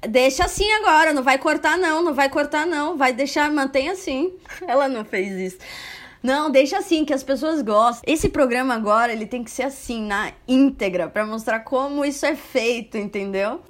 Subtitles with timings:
[0.00, 4.32] Deixa assim agora, não vai cortar não, não vai cortar não, vai deixar, mantém assim.
[4.66, 5.58] Ela não fez isso.
[6.22, 8.02] Não, deixa assim, que as pessoas gostam.
[8.06, 12.34] Esse programa agora, ele tem que ser assim, na íntegra, para mostrar como isso é
[12.34, 13.60] feito, entendeu?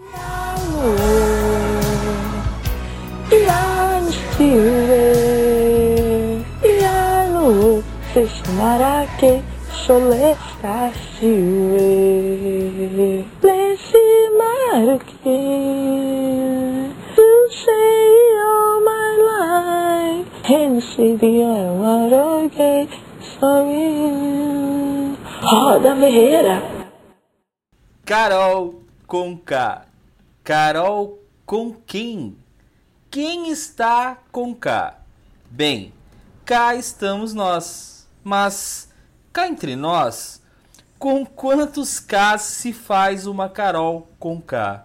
[25.40, 26.62] Roda Ferreira.
[28.04, 29.86] Carol com K.
[30.44, 32.36] Carol com quem?
[33.10, 34.98] Quem está com K?
[35.50, 35.92] Bem,
[36.44, 38.08] cá estamos nós.
[38.22, 38.92] Mas
[39.32, 40.37] cá entre nós,
[40.98, 44.84] com quantos K se faz uma Carol com K?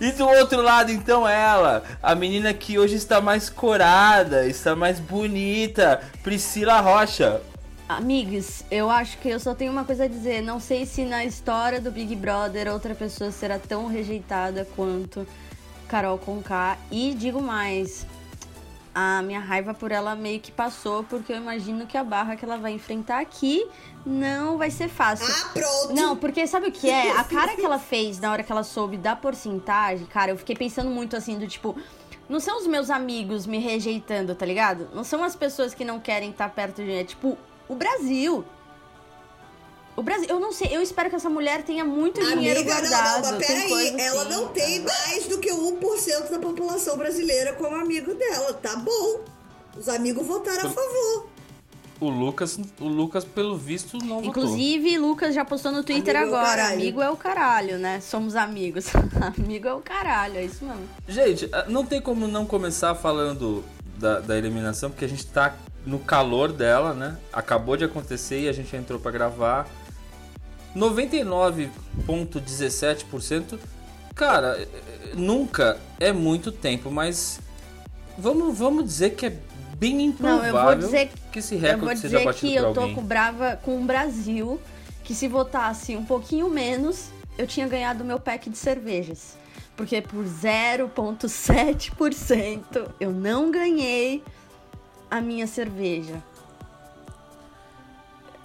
[0.00, 4.98] e do outro lado, então, ela, a menina que hoje está mais corada, está mais
[4.98, 7.42] bonita, Priscila Rocha.
[7.86, 10.40] Amigos, eu acho que eu só tenho uma coisa a dizer.
[10.40, 15.26] Não sei se na história do Big Brother outra pessoa será tão rejeitada quanto
[15.90, 16.78] Carol Conká.
[16.88, 18.06] E digo mais,
[18.94, 22.44] a minha raiva por ela meio que passou, porque eu imagino que a barra que
[22.44, 23.66] ela vai enfrentar aqui
[24.06, 25.26] não vai ser fácil.
[25.28, 25.92] Ah, pronto!
[25.92, 27.10] Não, porque sabe o que é?
[27.18, 30.54] A cara que ela fez na hora que ela soube da porcentagem, cara, eu fiquei
[30.54, 31.76] pensando muito assim, do tipo.
[32.28, 34.88] Não são os meus amigos me rejeitando, tá ligado?
[34.94, 36.94] Não são as pessoas que não querem estar perto de mim.
[36.94, 37.36] É tipo,
[37.68, 38.44] o Brasil.
[40.00, 43.22] O Brasil, eu não sei, eu espero que essa mulher tenha muito Amiga, dinheiro guardado.
[43.22, 44.30] Não, não, mas peraí, ela assim.
[44.30, 48.54] não tem mais do que 1% da população brasileira como amigo dela.
[48.54, 49.20] Tá bom.
[49.76, 51.26] Os amigos votaram a favor.
[52.00, 55.10] O Lucas, o Lucas, pelo visto, não Inclusive, votou.
[55.10, 56.62] Lucas já postou no Twitter amigo agora.
[56.62, 58.00] É amigo é o caralho, né?
[58.00, 58.86] Somos amigos.
[59.38, 60.88] amigo é o caralho, é isso mesmo.
[61.06, 63.62] Gente, não tem como não começar falando
[63.98, 67.18] da, da eliminação, porque a gente tá no calor dela, né?
[67.30, 69.68] Acabou de acontecer e a gente entrou para gravar.
[70.76, 73.58] 99,17%.
[74.14, 77.40] Cara, é, é, nunca é muito tempo, mas
[78.18, 79.36] vamos, vamos dizer que é
[79.76, 82.18] bem improvável Não, eu vou dizer, que esse recorde seja.
[82.18, 84.60] Eu vou dizer que eu tô brava com o Brasil,
[85.02, 89.38] que se votasse um pouquinho menos, eu tinha ganhado meu pack de cervejas.
[89.76, 94.22] Porque por 0,7% eu não ganhei
[95.10, 96.22] a minha cerveja.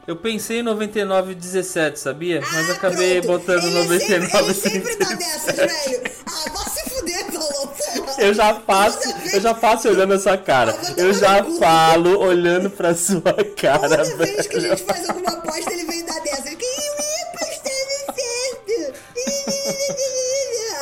[0.07, 2.39] Eu pensei em 99,17, sabia?
[2.43, 3.39] Ah, Mas acabei pronto.
[3.39, 4.53] botando ele 99.
[4.53, 6.01] Sempre, ele sempre tá dessas, velho.
[6.27, 8.15] Ah, vai se fuder, porra.
[8.19, 8.99] Eu já faço,
[9.33, 10.75] eu já faço olhando a sua cara.
[10.95, 13.21] Eu já falo olhando pra sua
[13.57, 13.79] cara.
[14.05, 16.47] Toda vez que a gente faz alguma aposta, ele vem dar dessa.
[16.49, 18.93] Ele, eu ia apostar no certo.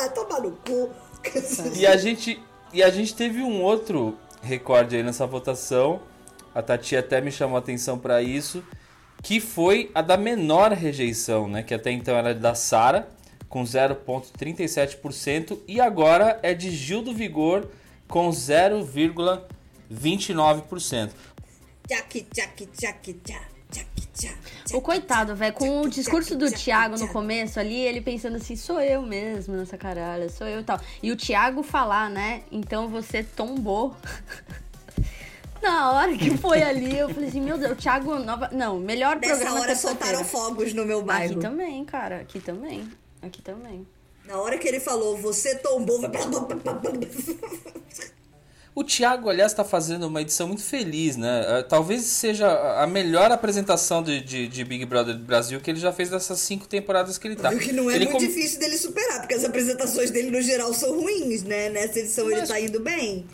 [0.00, 0.90] Ah, toma no cu.
[1.74, 2.42] E a gente,
[2.72, 6.00] e a gente teve um outro recorde aí nessa votação.
[6.54, 8.62] A Tati até me chamou a atenção para isso,
[9.24, 11.62] que foi a da menor rejeição, né?
[11.62, 13.08] Que até então era da Sara,
[13.48, 17.66] com 0,37%, e agora é de Gil do Vigor,
[18.06, 21.10] com 0,29%.
[21.88, 23.46] Tchac, tchac, tchac, tchac,
[24.14, 24.36] tchac,
[24.74, 28.78] O coitado, velho, com o discurso do Thiago no começo ali, ele pensando assim, sou
[28.78, 30.78] eu mesmo nessa caralho, sou eu e tal.
[31.02, 32.42] E o Thiago falar, né?
[32.52, 33.96] Então você tombou.
[35.64, 38.50] Na hora que foi ali, eu falei assim, meu Deus, o Thiago Nova.
[38.52, 40.04] Não, melhor Nessa programa hora terça-feira.
[40.18, 41.32] soltaram fogos no meu bairro.
[41.32, 42.88] Aqui também, cara, aqui também.
[43.22, 43.86] Aqui também.
[44.26, 46.00] Na hora que ele falou, você tombou.
[48.74, 51.44] O Thiago, aliás, está fazendo uma edição muito feliz, né?
[51.60, 52.48] Eh, Talvez seja
[52.82, 56.66] a melhor apresentação de, de, de Big Brother Brasil que ele já fez dessas cinco
[56.66, 57.50] temporadas que ele tá.
[57.50, 60.42] O que não é ele muito com- difícil dele superar, porque as apresentações dele no
[60.42, 61.68] geral são ruins, né?
[61.70, 63.24] Nessa edição ele Mas- tá indo bem.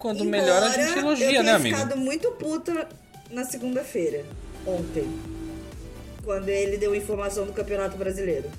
[0.00, 1.76] Quando melhor a Embora gente eu elogia, né, amigo?
[1.76, 2.88] ficado muito puta
[3.30, 4.24] na segunda-feira,
[4.66, 5.06] ontem.
[6.24, 8.50] Quando ele deu informação do Campeonato Brasileiro.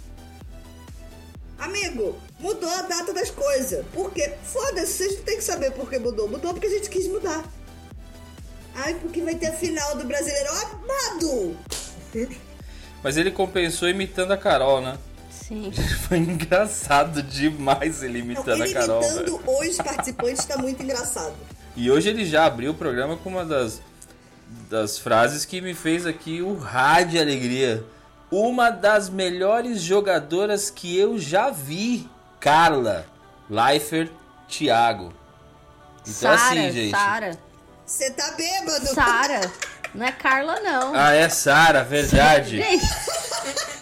[1.57, 3.83] Amigo, mudou a data das coisas.
[3.91, 4.33] Por quê?
[4.43, 6.27] Foda-se, vocês não tem que saber por que mudou.
[6.27, 7.43] Mudou porque a gente quis mudar.
[8.75, 11.57] Ai, porque vai ter a final do Brasileirão amado!
[13.01, 14.95] Mas ele compensou imitando a Carol, né?
[15.51, 15.69] Sim.
[16.07, 19.03] Foi engraçado demais ele Não, imitando ele a Carol.
[19.03, 19.69] imitando velho.
[19.69, 21.33] os participantes tá muito engraçado.
[21.75, 23.81] E hoje ele já abriu o programa com uma das,
[24.69, 27.83] das frases que me fez aqui urrar de alegria.
[28.31, 32.09] Uma das melhores jogadoras que eu já vi,
[32.39, 33.05] Carla
[33.49, 34.09] Leifert
[34.47, 35.13] Thiago.
[36.01, 36.91] Então Sara, assim, gente.
[36.91, 37.37] Sara.
[37.85, 38.87] Você tá bêbado?
[38.87, 39.51] Sara.
[39.93, 40.95] Não é Carla, não.
[40.95, 42.55] Ah, é Sara, verdade.
[42.55, 42.85] Gente,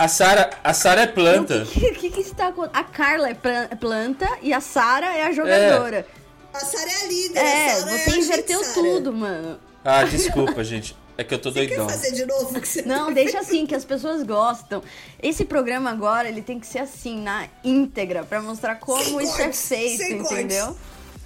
[0.00, 1.62] A Sara, a Sara é planta.
[1.62, 2.80] o que, que, que está acontecendo?
[2.80, 3.36] A Carla é
[3.70, 6.06] é planta e a Sara é a jogadora.
[6.54, 7.38] A Sara é a líder.
[7.38, 9.60] É, a Sara você a inverteu gente, tudo, mano.
[9.84, 10.96] Ah, desculpa, gente.
[11.18, 11.86] É que eu tô Quer doidão.
[11.86, 12.58] fazer de novo?
[12.58, 14.82] Que você Não, deixa assim, que as pessoas gostam.
[15.22, 19.36] Esse programa agora, ele tem que ser assim, na íntegra, pra mostrar como Sem isso
[19.36, 20.74] cortes, é feito, entendeu?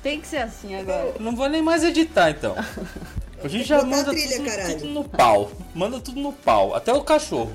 [0.03, 1.15] Tem que ser assim agora.
[1.21, 2.57] Não vou nem mais editar, então.
[3.41, 5.53] A gente já a manda trilha, tudo, tudo no pau.
[5.75, 6.75] Manda tudo no pau.
[6.75, 7.53] Até o cachorro.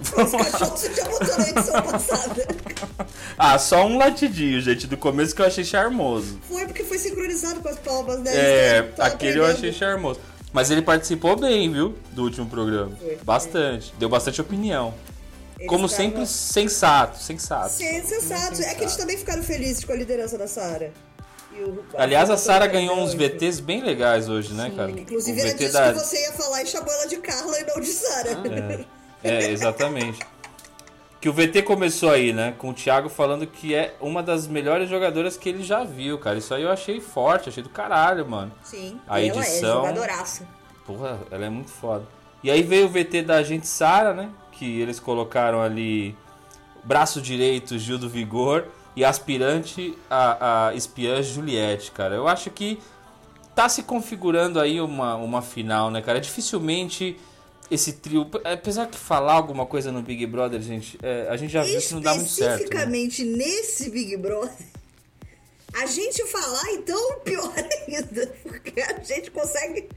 [0.00, 2.46] Os cachorros você já botou na edição passada.
[3.38, 6.38] Ah, só um latidinho, gente, do começo que eu achei charmoso.
[6.48, 8.30] Foi porque foi sincronizado com as palmas, né?
[8.34, 9.46] É, aquele eu aprendendo.
[9.46, 10.20] achei charmoso.
[10.52, 11.94] Mas ele participou bem, viu?
[12.12, 12.96] Do último programa.
[13.00, 13.18] Foi.
[13.22, 13.94] Bastante.
[13.98, 14.92] Deu bastante opinião.
[15.58, 17.70] Eles Como estavam- sempre, sensato, sensato.
[17.72, 18.62] Sensato.
[18.62, 20.90] É que eles também ficaram felizes com a liderança da Sara.
[21.52, 23.12] O- Aliás, a Sara ganhou uns.
[23.12, 24.90] VTs bem legais hoje, né, cara?
[24.90, 25.92] Inclusive, o era VT disso da...
[25.92, 28.30] que você ia falar e chamou ela de Carla e não de Sara.
[28.30, 28.84] É,
[29.22, 30.18] exatamente.
[31.20, 32.54] Que o VT começou aí, né?
[32.56, 36.38] Com o Thiago falando que é uma das melhores jogadoras que ele já viu, cara.
[36.38, 38.50] Isso aí eu achei forte, achei do caralho, mano.
[38.62, 38.98] Sim.
[39.06, 40.48] A ela edição- é jogadoraça.
[40.86, 42.06] Porra, ela é muito foda.
[42.42, 44.30] E aí veio o VT da gente Sara, né?
[44.52, 46.16] Que eles colocaram ali
[46.82, 48.64] braço direito Gil do Vigor
[48.96, 52.14] e aspirante a, a espiã Juliette, cara.
[52.14, 52.78] Eu acho que
[53.54, 56.18] tá se configurando aí uma, uma final, né, cara?
[56.18, 57.18] Dificilmente
[57.70, 61.62] esse trio, apesar que falar alguma coisa no Big Brother, gente, é, a gente já
[61.62, 62.48] viu que não dá muito certo.
[62.48, 62.54] né?
[62.56, 64.50] Especificamente nesse Big Brother,
[65.74, 68.26] a gente falar, então, pior ainda.
[68.42, 69.88] Porque a gente consegue.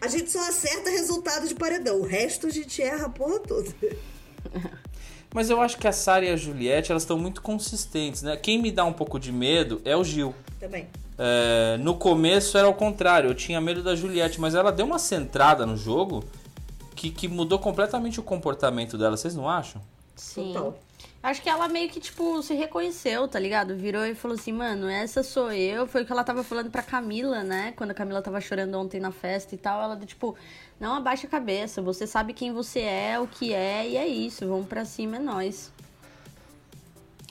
[0.00, 2.00] A gente só acerta resultado de paredão.
[2.00, 3.68] O resto a gente erra a porra toda.
[5.34, 8.36] Mas eu acho que a Sara e a Juliette, elas estão muito consistentes, né?
[8.36, 10.34] Quem me dá um pouco de medo é o Gil.
[10.60, 10.88] Também.
[11.18, 14.98] É, no começo era o contrário, eu tinha medo da Juliette, mas ela deu uma
[14.98, 16.24] centrada no jogo
[16.94, 19.80] que, que mudou completamente o comportamento dela, vocês não acham?
[20.16, 20.52] Sim.
[20.52, 20.78] Total.
[21.22, 23.76] Acho que ela meio que, tipo, se reconheceu, tá ligado?
[23.76, 25.86] Virou e falou assim, mano, essa sou eu.
[25.86, 27.72] Foi o que ela tava falando pra Camila, né?
[27.76, 29.80] Quando a Camila tava chorando ontem na festa e tal.
[29.80, 30.36] Ela, tipo,
[30.80, 31.80] não abaixa a cabeça.
[31.80, 34.48] Você sabe quem você é, o que é, e é isso.
[34.48, 35.72] Vamos pra cima, é nóis.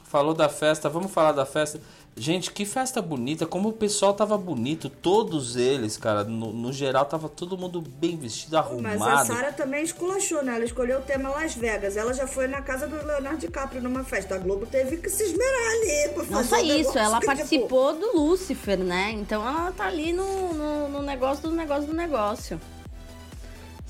[0.06, 1.82] Falou da festa, vamos falar da festa.
[2.16, 7.06] Gente, que festa bonita, como o pessoal tava bonito, todos eles, cara, no, no geral
[7.06, 9.28] tava todo mundo bem vestido, Mas a arrumado.
[9.28, 10.56] Sara também esculachou, né?
[10.56, 11.96] Ela escolheu o tema Las Vegas.
[11.96, 14.36] Ela já foi na casa do Leonardo DiCaprio numa festa.
[14.36, 17.36] A Globo teve que se esmerar ali pra fazer Não só isso, ela que, tipo,
[17.36, 19.12] participou do Lúcifer, né?
[19.12, 22.60] Então ela tá ali no, no, no negócio do negócio do negócio.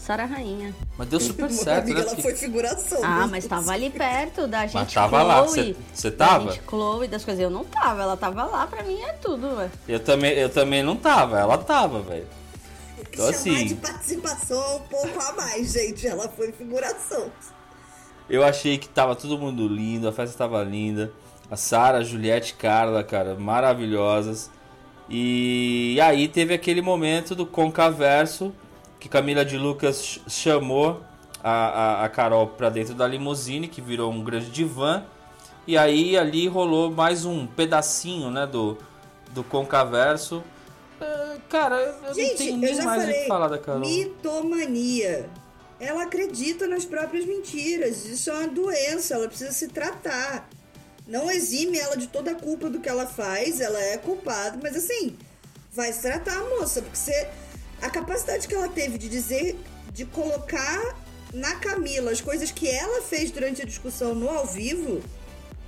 [0.01, 0.73] Sara Rainha.
[0.97, 2.07] Mas deu super certo, amiga, né?
[2.11, 2.99] ela foi figuração.
[3.03, 5.53] Ah, Deus mas tava ali perto da gente tava lá, Chloe.
[5.53, 6.51] cê- cê da tava?
[6.51, 7.41] gente Chloe, das coisas.
[7.43, 9.69] Eu não tava, ela tava lá, pra mim é tudo, ué.
[9.87, 12.27] Eu também, eu também não tava, ela tava, velho.
[12.99, 16.07] Então, assim- de participação um pouco a mais, gente.
[16.07, 17.31] Ela foi figuração.
[18.29, 21.11] Eu achei que tava todo mundo lindo, a festa tava linda.
[21.49, 24.49] A Sara, a Juliette, Carla, cara, maravilhosas.
[25.09, 28.53] E aí teve aquele momento do Concaverso,
[29.01, 31.01] que Camila de Lucas ch- chamou
[31.43, 35.03] a, a, a Carol pra dentro da limusine, que virou um grande divã.
[35.67, 38.77] E aí ali rolou mais um pedacinho, né, do,
[39.31, 40.43] do Concaverso.
[40.99, 43.21] É, cara, eu não Gente, tenho eu nem mais o falei.
[43.23, 43.81] que falar da Carol.
[43.81, 45.27] Mitomania.
[45.79, 48.05] ela acredita nas próprias mentiras.
[48.05, 50.47] Isso é uma doença, ela precisa se tratar.
[51.07, 54.75] Não exime ela de toda a culpa do que ela faz, ela é culpada, mas
[54.75, 55.17] assim,
[55.73, 57.27] vai se tratar, moça, porque você.
[57.81, 59.57] A capacidade que ela teve de dizer,
[59.91, 60.95] de colocar
[61.33, 65.01] na Camila as coisas que ela fez durante a discussão no ao vivo,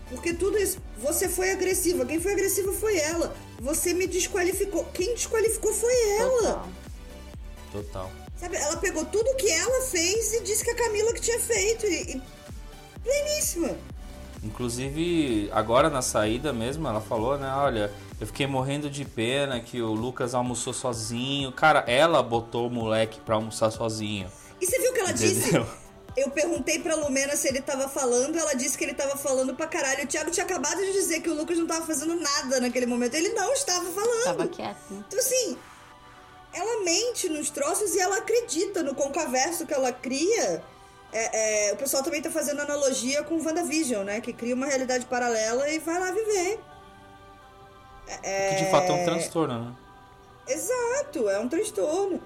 [0.10, 0.77] porque tudo isso.
[1.00, 3.36] Você foi agressiva, quem foi agressiva foi ela.
[3.60, 4.86] Você me desqualificou.
[4.93, 6.41] Quem desqualificou foi ela.
[6.41, 6.70] Total.
[7.72, 8.12] Total.
[8.39, 11.86] Sabe, ela pegou tudo que ela fez e disse que a Camila que tinha feito.
[11.86, 12.22] E, e
[13.03, 13.77] pleníssima.
[14.43, 17.51] Inclusive, agora na saída mesmo, ela falou, né?
[17.55, 21.51] Olha, eu fiquei morrendo de pena que o Lucas almoçou sozinho.
[21.51, 24.29] Cara, ela botou o moleque pra almoçar sozinho.
[24.59, 25.50] E você viu o que ela disse?
[25.50, 25.65] Entendeu?
[26.15, 29.65] Eu perguntei pra Lumena se ele tava falando, ela disse que ele tava falando pra
[29.65, 30.03] caralho.
[30.03, 33.15] O Thiago tinha acabado de dizer que o Lucas não tava fazendo nada naquele momento.
[33.15, 34.23] Ele não estava falando.
[34.23, 35.03] Tava quieto, né?
[35.07, 35.57] Então, assim,
[36.53, 40.63] ela mente nos troços e ela acredita no concaverso que ela cria.
[41.13, 44.20] É, é, o pessoal também tá fazendo analogia com WandaVision, né?
[44.20, 46.60] Que cria uma realidade paralela e vai lá viver.
[48.24, 49.74] É, Que de fato é um transtorno, né?
[50.48, 52.22] Exato, é um transtorno.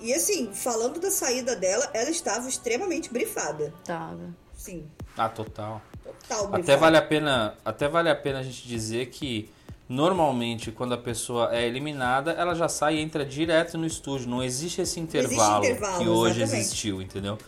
[0.00, 3.72] E assim, falando da saída dela, ela estava extremamente brifada.
[3.84, 4.34] Tava.
[4.56, 4.86] Sim,
[5.16, 5.80] Ah, total.
[6.04, 6.62] total brifada.
[6.62, 9.50] Até vale a pena, até vale a pena a gente dizer que
[9.88, 14.28] normalmente quando a pessoa é eliminada, ela já sai e entra direto no estúdio.
[14.28, 16.66] Não existe esse intervalo, intervalo, que hoje exatamente.
[16.66, 17.38] existiu, entendeu?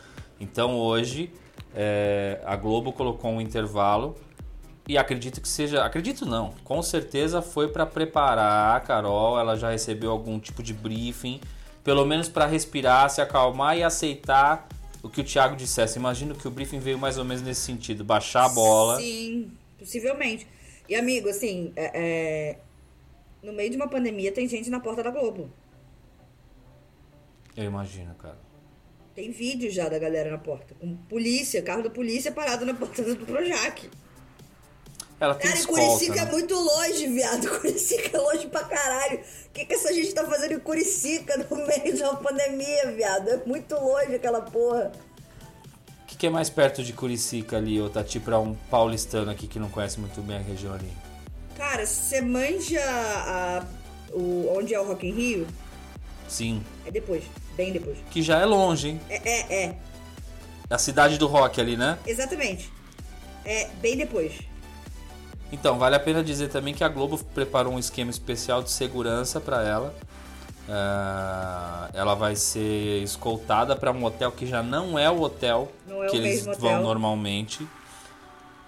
[0.42, 1.32] Então hoje
[1.74, 4.16] é, a Globo colocou um intervalo
[4.88, 9.38] e acredito que seja, acredito não, com certeza foi para preparar a Carol.
[9.38, 11.40] Ela já recebeu algum tipo de briefing,
[11.84, 14.66] pelo menos para respirar, se acalmar e aceitar
[15.02, 15.98] o que o Thiago dissesse.
[15.98, 18.98] Imagino que o briefing veio mais ou menos nesse sentido, baixar a bola.
[18.98, 20.46] Sim, possivelmente.
[20.88, 22.58] E amigo, assim, é- é,
[23.42, 25.48] no meio de uma pandemia tem gente na porta da Globo.
[27.56, 28.38] Eu imagino, cara.
[29.14, 30.74] Tem vídeo já da galera na porta.
[30.80, 33.90] Com polícia, carro da polícia parado na porta do Projac.
[35.20, 36.28] Ela tem Cara, escolta, Curicica né?
[36.28, 37.48] é muito longe, viado.
[37.60, 39.18] Curicica é longe pra caralho.
[39.20, 43.28] O que, que essa gente tá fazendo em Curicica no meio de uma pandemia, viado?
[43.28, 44.90] É muito longe aquela porra.
[46.02, 49.46] O que, que é mais perto de Curicica ali, ô Tati, pra um paulistano aqui
[49.46, 50.90] que não conhece muito bem a região ali?
[51.56, 53.66] Cara, você manja a-
[54.12, 55.46] o, onde é o Rock in Rio?
[56.28, 57.22] Sim, É depois,
[57.56, 57.98] bem depois.
[58.10, 59.00] que já é longe, hein?
[59.08, 59.76] É, é, é.
[60.70, 61.98] A cidade do rock ali, né?
[62.06, 62.72] Exatamente.
[63.44, 64.32] É bem depois.
[65.50, 69.38] Então, vale a pena dizer também que a Globo preparou um esquema especial de segurança
[69.40, 69.94] para ela.
[70.68, 76.02] Ah, ela vai ser escoltada para um hotel que já não é o hotel Não
[76.04, 76.82] é que o eles mesmo vão hotel.
[76.82, 77.66] normalmente.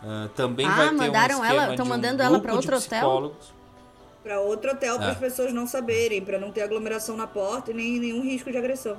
[0.03, 1.55] Ah, também Ah, vai ter mandaram um ela?
[1.63, 3.33] esquema Tão de um mandando ela pra outro hotel?
[4.25, 5.11] Pra outro hotel, para É.
[5.13, 8.57] as pessoas não saberem, pra não ter aglomeração na porta e nem nenhum risco de
[8.59, 8.97] agressão.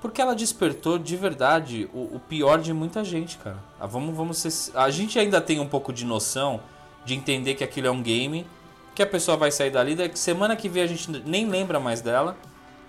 [0.00, 3.58] Porque ela despertou de verdade o, o pior de muita gente, cara.
[3.78, 6.60] Ah, vamos, vamos ser, a gente ainda tem um pouco de noção
[7.04, 8.46] de entender que aquilo é um game,
[8.94, 12.00] que a pessoa vai sair dali, daqui semana que vem a gente nem lembra mais
[12.00, 12.34] dela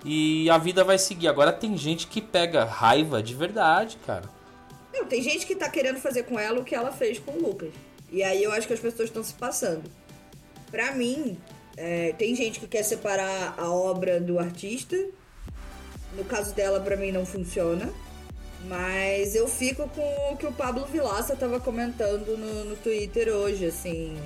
[0.06, 1.28] e a vida vai seguir.
[1.28, 4.24] Agora tem gente que pega raiva de verdade, cara.
[4.94, 7.42] Não, tem gente que tá querendo fazer com ela o que ela fez com o
[7.42, 7.74] Lucas.
[8.10, 9.84] E aí eu acho que as pessoas estão se passando.
[10.72, 11.38] Pra mim,
[11.78, 14.98] é, tem gente que quer separar a obra do artista.
[16.16, 17.90] No caso dela, pra mim, não funciona.
[18.66, 23.66] Mas eu fico com o que o Pablo Vilaça tava comentando no, no Twitter hoje,
[23.66, 24.18] assim.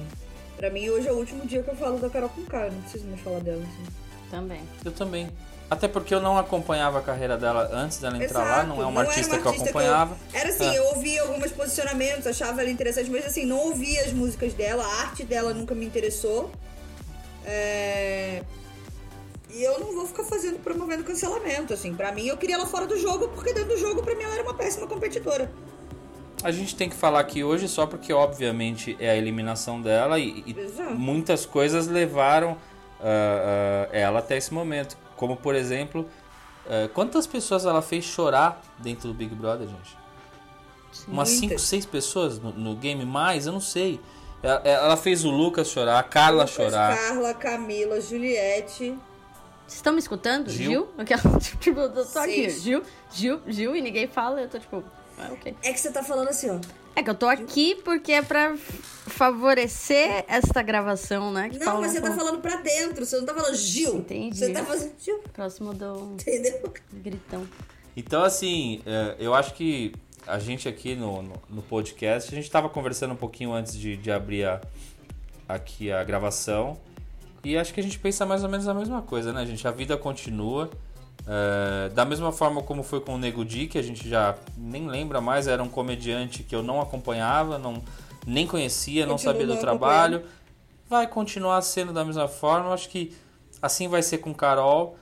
[0.57, 2.81] Pra mim, hoje é o último dia que eu falo da Carol com K, não
[2.81, 3.93] preciso mais falar dela, assim.
[4.29, 4.61] Também.
[4.83, 5.29] Eu também.
[5.69, 9.01] Até porque eu não acompanhava a carreira dela antes dela entrar lá, não é uma
[9.01, 10.15] era artista uma que eu acompanhava.
[10.31, 10.77] Era assim, É.
[10.77, 15.01] eu ouvia alguns posicionamentos, achava ela interessante, mas assim, não ouvia as músicas dela, a
[15.01, 16.51] arte dela nunca me interessou.
[17.45, 18.41] É,
[19.49, 21.93] E eu não vou ficar fazendo, promovendo cancelamento, assim.
[21.95, 24.33] Pra mim, eu queria ela fora do jogo, porque dentro do jogo, pra mim, ela
[24.33, 25.49] era uma péssima competidora.
[26.43, 30.43] A gente tem que falar aqui hoje só porque, obviamente, é a eliminação dela e,
[30.45, 30.93] e Exato.
[30.95, 32.57] muitas coisas levaram
[32.99, 34.97] ah, ah, ela até esse momento.
[35.15, 36.09] Como, por exemplo,
[36.67, 39.97] ah, quantas pessoas ela fez chorar dentro do Big Brother, gente?
[41.07, 41.61] Umas Muitas.
[41.61, 43.99] 5, 6 pessoas no, no game, mais, eu não sei.
[44.41, 46.97] Ela, ela fez o Lucas chorar, a Carla Lucas, chorar.
[46.97, 48.97] Carla, Camila, Juliette.
[49.65, 50.49] Vocês estão me escutando?
[50.49, 50.69] Gil?
[50.69, 50.89] Gil?
[50.97, 51.21] Aquela,
[51.59, 52.49] tipo, eu tô aqui.
[52.49, 52.61] Sim.
[52.61, 54.83] Gil, Gil, Gil, e ninguém fala, eu tô tipo,
[55.17, 55.55] ah, ok.
[55.63, 56.59] É que você tá falando assim, ó.
[56.95, 61.49] É que eu tô aqui porque é pra favorecer esta gravação, né?
[61.49, 62.25] que Não, Paulo mas você tá falou.
[62.25, 63.97] falando pra dentro, você não tá falando Gil.
[63.97, 64.37] Entendi.
[64.37, 66.73] Você tá fazendo Gil, Próximo do entendeu?
[66.93, 67.45] gritão.
[67.97, 69.93] Então, assim, é, eu acho que
[70.27, 73.95] a gente aqui no, no, no podcast, a gente estava conversando um pouquinho antes de,
[73.95, 74.61] de abrir a,
[75.47, 76.77] aqui a gravação.
[77.43, 79.67] E acho que a gente pensa mais ou menos a mesma coisa, né, gente?
[79.67, 80.69] A vida continua
[81.27, 84.87] É, da mesma forma como foi com o Nego Di, que a gente já nem
[84.87, 87.81] lembra mais, era um comediante que eu não acompanhava, não,
[88.27, 90.23] nem conhecia, não sabia do trabalho.
[90.87, 92.71] Vai continuar sendo da mesma forma.
[92.73, 93.15] Acho que
[93.61, 94.97] assim vai ser com Carol.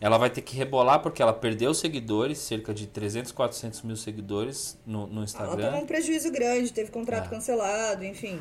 [0.00, 4.78] Ela vai ter que rebolar porque ela perdeu seguidores, cerca de 300, 400 mil seguidores
[4.86, 5.66] no, no Ela Instagram.
[5.66, 7.30] tomou um prejuízo grande, teve contrato É.
[7.30, 8.38] cancelado, enfim.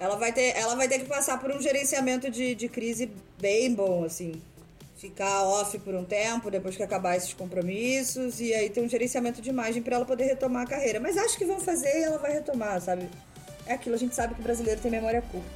[0.00, 3.74] Ela vai ter, ela vai ter que passar por um gerenciamento de, de crise bem
[3.74, 4.40] bom, assim.
[5.04, 9.42] Ficar off por um tempo, depois que acabar esses compromissos, e aí ter um gerenciamento
[9.42, 10.98] de imagem pra ela poder retomar a carreira.
[10.98, 13.10] Mas acho que vão fazer e ela vai retomar, sabe?
[13.66, 15.46] É aquilo, a gente sabe que o brasileiro tem memória curta.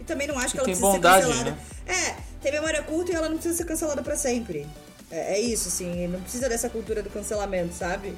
[0.00, 1.50] E também não acho que E ela tem precisa bondade, ser cancelada.
[1.86, 1.94] né?
[1.94, 4.66] É, tem memória curta e ela não precisa ser cancelada pra sempre.
[5.12, 8.12] É, é isso, assim, não precisa dessa cultura do cancelamento, sabe?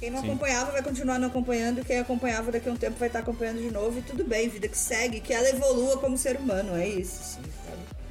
[0.00, 0.30] Quem não Sim.
[0.30, 3.70] acompanhava vai continuar não acompanhando, quem acompanhava daqui a um tempo vai estar acompanhando de
[3.70, 7.20] novo, e tudo bem, vida que segue, que ela evolua como ser humano, é isso,
[7.20, 8.01] assim, sabe?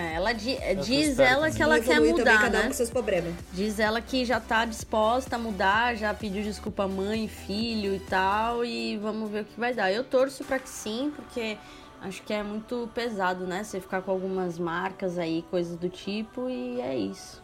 [0.00, 1.52] É, ela di- eu diz ela também.
[1.54, 2.66] que ela quer também, mudar, cada um né?
[2.68, 3.34] com seus problemas.
[3.52, 7.98] Diz ela que já tá disposta a mudar, já pediu desculpa à mãe, filho e
[7.98, 9.90] tal, e vamos ver o que vai dar.
[9.90, 11.58] Eu torço pra que sim, porque
[12.00, 13.64] acho que é muito pesado, né?
[13.64, 17.42] Você ficar com algumas marcas aí, coisas do tipo, e é isso.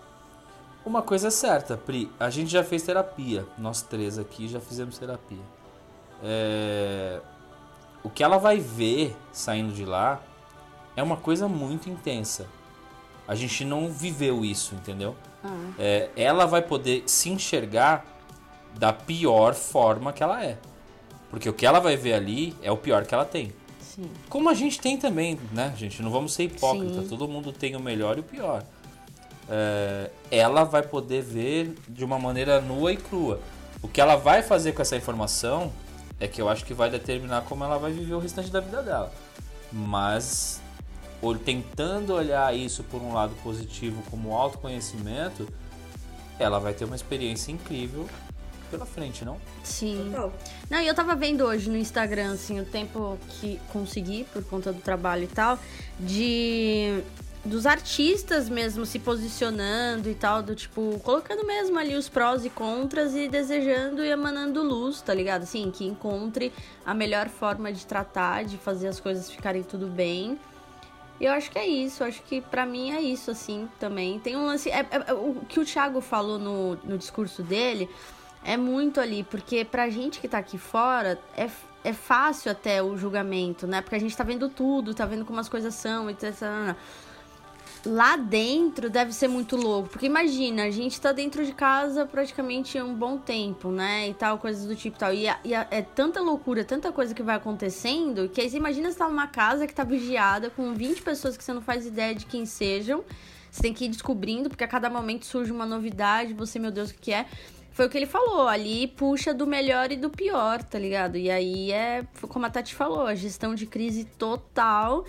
[0.86, 3.44] Uma coisa é certa, Pri, a gente já fez terapia.
[3.58, 5.42] Nós três aqui já fizemos terapia.
[6.22, 7.20] É,
[8.04, 10.20] O que ela vai ver saindo de lá
[10.96, 12.46] é uma coisa muito intensa.
[13.26, 15.16] A gente não viveu isso, entendeu?
[15.42, 15.48] Ah,
[15.78, 18.04] É, ela vai poder se enxergar
[18.78, 20.58] da pior forma que ela é.
[21.30, 23.52] Porque o que ela vai ver ali é o pior que ela tem.
[23.80, 24.10] sim.
[24.28, 26.02] Como a gente tem também, né, gente?
[26.02, 27.04] Não vamos ser hipócritas.
[27.04, 27.08] Sim.
[27.08, 28.62] Todo mundo tem o melhor e o pior.
[29.48, 33.40] É, ela vai poder ver de uma maneira nua e crua.
[33.82, 35.72] O que ela vai fazer com essa informação
[36.18, 38.82] é que eu acho que vai determinar como ela vai viver o restante da vida
[38.82, 39.12] dela.
[39.72, 40.60] Mas
[41.24, 45.48] ol- tentando olhar isso por um lado positivo como autoconhecimento,
[46.38, 48.08] ela vai ter uma experiência incrível
[48.70, 49.36] pela frente, não?
[49.62, 50.10] Sim.
[50.10, 50.32] Total.
[50.68, 54.72] Não, e eu tava vendo hoje no Instagram, assim, o tempo que consegui, por conta
[54.72, 55.58] do trabalho e tal,
[56.00, 57.00] de.
[57.44, 62.50] dos artistas mesmo se posicionando e tal, do tipo, colocando mesmo ali os prós e
[62.50, 65.42] contras e desejando e emanando luz, tá ligado?
[65.42, 66.52] Assim, que encontre
[66.84, 70.36] a melhor forma de tratar, de fazer as coisas ficarem tudo bem.
[71.20, 74.18] E eu acho que é isso, eu acho que pra mim é isso, assim, também.
[74.18, 74.68] Tem um lance.
[74.70, 77.88] é- é- é- o que o Thiago falou no, no discurso dele
[78.44, 81.48] é muito ali, porque pra gente que tá aqui fora, é,
[81.84, 83.80] é fácil até o julgamento, né?
[83.80, 86.76] Porque a gente tá vendo tudo, tá vendo como as coisas são, etc.
[87.86, 92.80] Lá dentro deve ser muito louco, porque imagina, a gente tá dentro de casa praticamente
[92.80, 94.08] um bom tempo, né?
[94.08, 95.12] E tal, coisas do tipo tal.
[95.12, 98.56] E, a- e a- é tanta loucura, tanta coisa que vai acontecendo, que aí você
[98.56, 101.84] imagina você tá numa casa que tá vigiada com 20 pessoas que você não faz
[101.84, 103.04] ideia de quem sejam.
[103.50, 106.90] Você tem que ir descobrindo, porque a cada momento surge uma novidade, você, meu Deus,
[106.90, 107.26] o que é?
[107.70, 111.16] Foi o que ele falou, ali puxa do melhor e do pior, tá ligado?
[111.18, 115.04] E aí é, como a Tati falou, a gestão de crise total.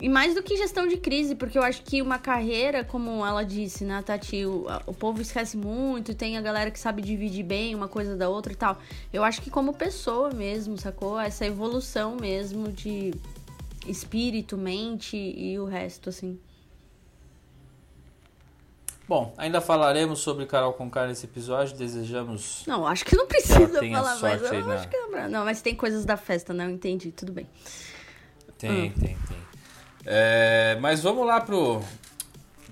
[0.00, 3.42] E mais do que gestão de crise, porque eu acho que uma carreira, como ela
[3.44, 7.74] disse, né, Tati, o, o povo esquece muito, tem a galera que sabe dividir bem
[7.74, 8.78] uma coisa da outra e tal.
[9.12, 11.18] Eu acho que como pessoa mesmo, sacou?
[11.18, 13.12] Essa evolução mesmo de
[13.88, 16.38] espírito, mente e o resto, assim.
[19.08, 21.74] Bom, ainda falaremos sobre Carol Conká nesse episódio.
[21.76, 24.42] Desejamos Não, acho que não precisa tenha falar mais.
[24.42, 26.66] Eu na- acho que não, não, mas tem coisas da festa, né?
[26.66, 27.48] Eu entendi, tudo bem.
[28.58, 29.47] Tem, tem, tem.
[30.10, 31.82] É, mas vamos lá pro,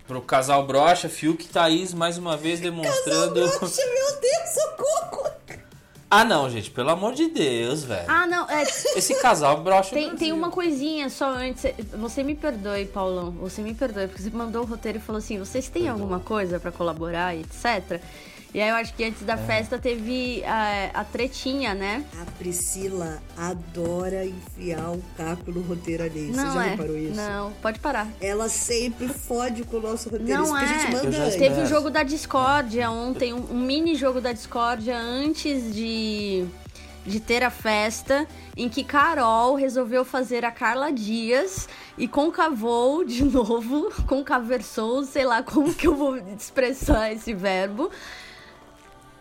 [0.08, 3.34] pro casal brocha, Fiuk e Thaís, mais uma vez demonstrando.
[3.60, 5.30] Poxa, meu Deus, socorro!
[6.10, 8.06] ah, não, gente, pelo amor de Deus, velho.
[8.08, 9.90] Ah, não, é, Esse casal brocha.
[9.90, 11.62] o Tem, tem uma coisinha só antes.
[11.98, 13.32] Você me perdoe, Paulão.
[13.32, 16.00] Você me perdoe, porque você mandou o roteiro e falou assim: vocês têm Perdoa.
[16.00, 18.00] alguma coisa pra colaborar, etc.
[18.54, 19.36] E aí eu acho que antes da É.
[19.36, 22.04] festa teve a, a tretinha, né?
[22.20, 26.32] A Priscila adora enfiar o caco no roteiro alheio.
[26.34, 26.68] Você não já é.
[26.70, 27.14] reparou isso?
[27.16, 28.08] Não, pode parar.
[28.20, 30.32] Ela sempre fode com o nosso roteiro.
[30.32, 30.68] Não isso que a é.
[30.80, 31.34] gente manda antes.
[31.34, 31.38] espero.
[31.54, 36.46] Teve o jogo da discórdia ontem, um, um mini jogo da discórdia antes de,
[37.04, 43.22] de ter a festa, em que Carol resolveu fazer a Carla Dias e concavou de
[43.28, 47.90] novo, concaversou, sei lá como que eu vou expressar esse verbo.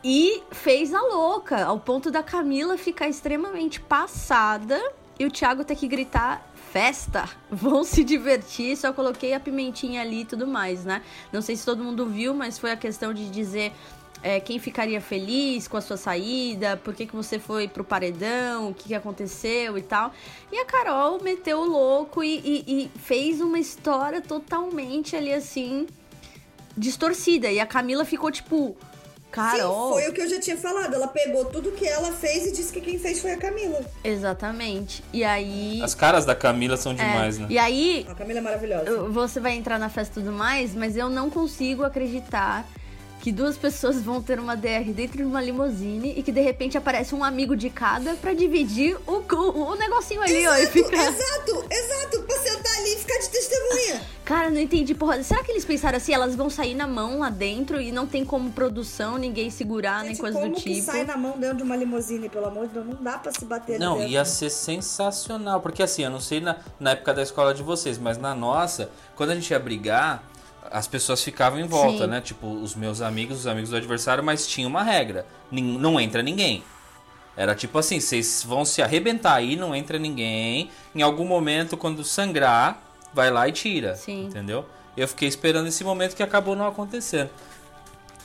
[0.07, 4.79] E fez a louca, ao ponto da Camila ficar extremamente passada
[5.17, 10.21] e o Thiago ter que gritar festa, vão se divertir, só coloquei a pimentinha ali
[10.21, 11.01] e tudo mais, né?
[11.33, 13.71] Não sei se todo mundo viu, mas foi a questão de dizer
[14.21, 18.69] é, quem ficaria feliz com a sua saída, por que, que você foi pro paredão,
[18.69, 20.13] o que, que aconteceu e tal.
[20.51, 22.63] E a Carol meteu o louco e, e-
[22.93, 25.87] e fez uma história totalmente ali assim
[26.77, 27.51] distorcida.
[27.51, 28.77] E a Camila ficou tipo.
[29.35, 29.87] Carol.
[29.87, 30.93] Sim, foi o que eu já tinha falado.
[30.93, 33.81] Ela pegou tudo que ela fez e disse que quem fez foi a Camila.
[34.01, 35.03] Exatamente.
[35.11, 35.81] E aí.
[35.83, 37.47] As caras da Camila são é, demais, né?
[37.49, 39.03] E aí, A Camila é maravilhosa.
[39.09, 42.65] você vai entrar na festa e tudo mais, mas eu não consigo acreditar
[43.25, 46.77] que duas pessoas vão ter uma DR dentro de uma limusine e que de repente
[46.77, 50.53] aparece um amigo de cada pra dividir o, cu- o negocinho ali, ó.
[50.55, 50.95] E Exato, fica.
[50.95, 52.21] exato, exato.
[52.21, 54.01] Pra sentar ali e ficar de testemunha.
[54.23, 55.23] Cara, não entendi, porra.
[55.23, 56.13] Será que eles pensaram assim?
[56.13, 60.09] Elas vão sair na mão lá dentro e não tem como produção, ninguém segurar, nem
[60.11, 60.85] Gente, coisa como do que tipo.
[60.85, 62.85] sai na mão dentro de uma limusine, pelo amor de Deus?
[62.85, 64.11] Não dá pra se bater ali Não, dentro.
[64.11, 65.61] ia ser sensacional.
[65.61, 68.91] Porque assim, eu não sei na, na época da escola de vocês, mas na nossa,
[69.15, 70.23] quando a gente ia brigar,
[70.75, 72.09] as pessoas ficavam em volta, Sim.
[72.09, 72.19] né?
[72.19, 75.25] Tipo, os meus amigos, os amigos do adversário, mas tinha uma regra.
[75.49, 76.65] Não entra ninguém.
[77.37, 80.69] Era tipo assim, vocês vão se arrebentar aí, não entra ninguém.
[80.93, 82.81] Em algum momento, quando sangrar,
[83.13, 83.95] vai lá e tira.
[83.95, 84.25] Sim.
[84.25, 84.65] Entendeu?
[84.97, 87.29] Eu fiquei esperando esse momento que acabou não acontecendo.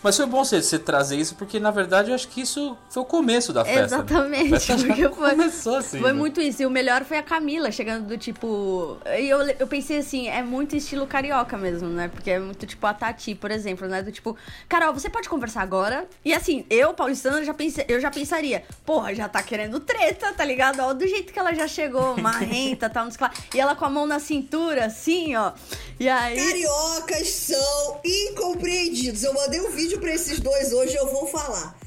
[0.02, 3.02] Mas foi bom você, você trazer isso, porque na verdade eu acho que isso foi
[3.02, 3.98] o começo da festa.
[3.98, 4.04] né?
[4.04, 6.00] Exatamente, A festa porque foi- começou assim.
[6.00, 6.18] Foi né?
[6.18, 6.62] muito isso.
[6.62, 8.96] E o melhor foi a Camila chegando do tipo.
[9.18, 12.08] E eu, eu pensei assim, é muito estilo carioca mesmo, né?
[12.08, 14.02] Porque é muito tipo a Tati, por exemplo, né?
[14.02, 14.36] Do tipo,
[14.68, 16.06] Carol, você pode conversar agora?
[16.24, 20.44] E assim, eu, paulistana, já pensei, eu já pensaria, porra, já tá querendo treta, tá
[20.44, 20.80] ligado?
[20.80, 23.32] Ó, do jeito que ela já chegou, marrenta, tal, não sei lá.
[23.54, 25.52] E ela com a mão na cintura, assim, ó.
[25.98, 26.36] E aí.
[26.36, 29.22] Cariocas são incompreendidos.
[29.22, 31.78] Eu mandei um vídeo pra esses dois hoje, eu vou falar.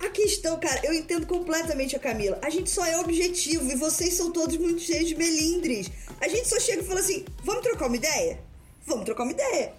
[0.00, 2.38] A questão, cara, eu entendo completamente a Camila.
[2.42, 5.90] A gente só é objetivo e vocês são todos muito cheios de melindres.
[6.20, 8.38] A gente só chega e fala assim: vamos trocar uma ideia?
[8.86, 9.72] Vamos trocar uma ideia.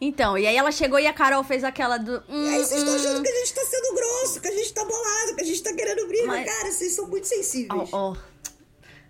[0.00, 2.22] Então, e aí ela chegou e a Carol fez aquela do.
[2.28, 2.96] Hum, E aí vocês estão hum.
[2.96, 5.62] achando que a gente tá sendo grosso, que a gente tá bolado, que a gente
[5.62, 6.26] tá querendo briga.
[6.26, 7.88] Mas- Cara, vocês são muito sensíveis.
[7.92, 8.16] Ó, ó.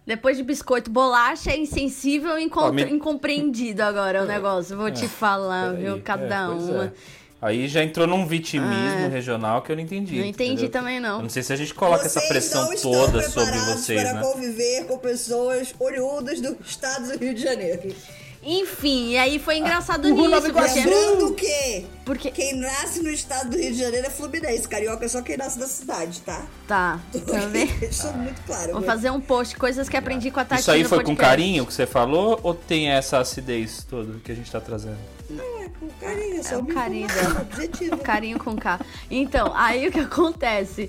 [0.06, 4.76] Depois de biscoito, bolacha é insensível e incom- Ó, me- incompreendido agora o negócio.
[4.76, 5.96] Vou te falar, viu?
[5.96, 6.94] é, Cada pois uma.
[7.40, 10.18] Aí já entrou num vitimismo regional que eu não entendi.
[10.18, 10.70] Não entendi entendeu?
[10.70, 11.16] também, não.
[11.16, 13.83] Eu não sei se a gente coloca essa Vocês pressão não estão toda sobre preparados
[13.83, 14.20] vocês, para né?
[14.22, 17.94] conviver com pessoas oriundas do estado do Rio de Janeiro.
[18.48, 20.80] Enfim, e aí foi engraçado o nisso, porque...
[20.80, 22.30] Lembrando que Porque...
[22.30, 24.68] quem nasce no estado do Rio de Janeiro é fluminense.
[24.68, 26.46] Carioca é só quem nasce da cidade, tá?
[26.68, 27.68] Tá, também.
[27.82, 28.70] Isso é muito claro.
[28.70, 28.87] Vou né?
[28.87, 31.74] fazer um post, coisas que aprendi com a Tati Isso aí foi com carinho que
[31.74, 34.98] você falou ou tem essa acidez toda que a gente tá trazendo?
[35.28, 37.09] Não, é com carinho, é só É o uma carinho
[37.40, 37.96] objetiva.
[37.98, 38.80] Carinho com K.
[39.11, 40.88] Então, aí o que acontece?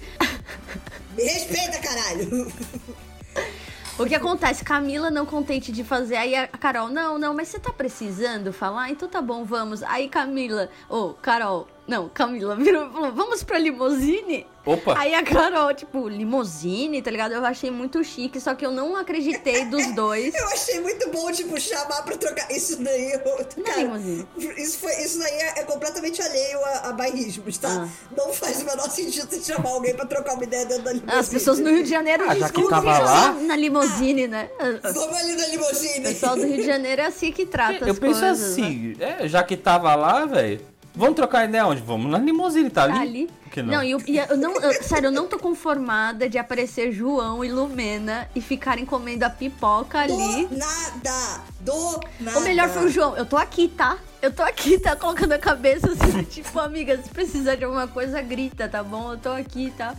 [1.17, 2.53] Me respeita, caralho.
[3.99, 4.63] O que acontece?
[4.63, 6.17] Camila não contente de fazer.
[6.17, 8.91] Aí a Carol, não, não, mas você tá precisando falar?
[8.91, 9.81] Então tá bom, vamos.
[9.81, 14.45] Aí Camila, ô, Carol, não, Camila virou e falou, vamos pra limousine?
[14.67, 14.95] Opa!
[14.99, 17.31] Aí a Carol, tipo, limousine, tá ligado?
[17.33, 20.33] Eu achei muito chique, só que eu não acreditei dos dois.
[20.35, 22.51] Eu achei muito bom, tipo, chamar pra trocar.
[22.51, 23.11] Isso daí.
[23.13, 24.27] Eu, Não é limusine.
[24.57, 27.69] isso, foi, isso daí é, é completamente alheio a, a bairrismos, tá?
[27.69, 27.87] Ah.
[28.15, 31.17] Não faz o menor sentido você chamar alguém pra trocar uma ideia dentro da limusine.
[31.19, 33.31] As pessoas no Rio de Janeiro Ah, já que tava lá?
[33.33, 34.49] na limousine, né?
[34.83, 35.99] Vamos ali na limusine.
[35.99, 38.57] O pessoal do Rio de Janeiro é assim que trata Eu as penso coisas.
[38.57, 38.65] né?
[38.65, 40.59] assim, é, já que tava lá, velho,
[40.97, 41.81] vamos trocar ideia onde?
[41.81, 42.93] Vamos na limusine, tá ali?
[42.93, 43.27] Tá ali.
[43.43, 43.83] Por que não?
[43.83, 47.49] e eu, e eu não, eu- sério, eu não tô conformada de aparecer João e
[47.51, 50.47] Lumena e ficarem comendo a pipoca ali.
[50.47, 51.41] Do nada.
[51.61, 52.39] Do nada.
[52.39, 53.15] O melhor foi o João.
[53.15, 53.97] Eu tô aqui, tá?
[54.21, 58.21] Eu tô aqui, tá colocando a cabeça assim, tipo, amiga, se precisar de alguma coisa,
[58.21, 59.13] grita, tá bom?
[59.13, 59.95] Eu tô aqui, tá?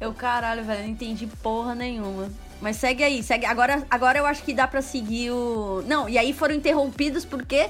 [0.00, 2.28] Eu, caralho, velho, não entendi porra nenhuma.
[2.60, 3.46] Mas segue aí, segue.
[3.46, 5.82] Agora, agora eu acho que dá pra seguir o.
[5.86, 7.68] Não, e aí foram interrompidos porque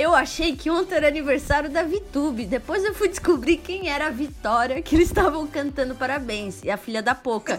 [0.00, 2.46] eu achei que ontem era aniversário da Vitube.
[2.46, 6.62] Depois eu fui descobrir quem era a Vitória, que eles estavam cantando parabéns.
[6.64, 7.58] E a filha da Poca.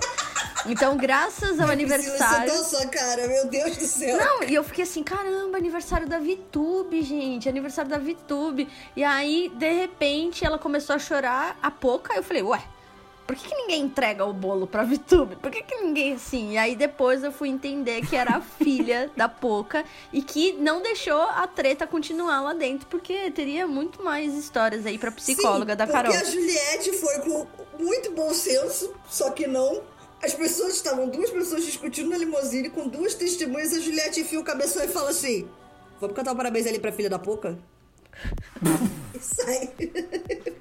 [0.66, 2.52] Então, graças ao Priscila, aniversário.
[2.52, 4.18] Você tá sua cara, meu Deus do céu.
[4.18, 8.68] Não, e eu fiquei assim, caramba, aniversário da Vitube, gente, aniversário da Vitube.
[8.96, 12.16] E aí, de repente, ela começou a chorar a pouca.
[12.16, 12.62] Eu falei, ué,
[13.32, 15.38] por que, que ninguém entrega o bolo pra Vitube?
[15.38, 16.52] Por que, que ninguém assim?
[16.52, 20.82] E aí depois eu fui entender que era a filha da Poca e que não
[20.82, 25.78] deixou a treta continuar lá dentro, porque teria muito mais histórias aí pra psicóloga Sim,
[25.78, 26.12] da Carol.
[26.12, 27.48] Porque a Juliette foi com
[27.80, 29.82] muito bom senso, só que não.
[30.22, 33.74] As pessoas estavam, duas pessoas discutindo na limusine com duas testemunhas.
[33.74, 35.48] A Juliette enfia o cabeção e fala assim:
[36.02, 37.58] Vamos cantar um parabéns ali pra filha da Poca?
[39.16, 39.72] e sai.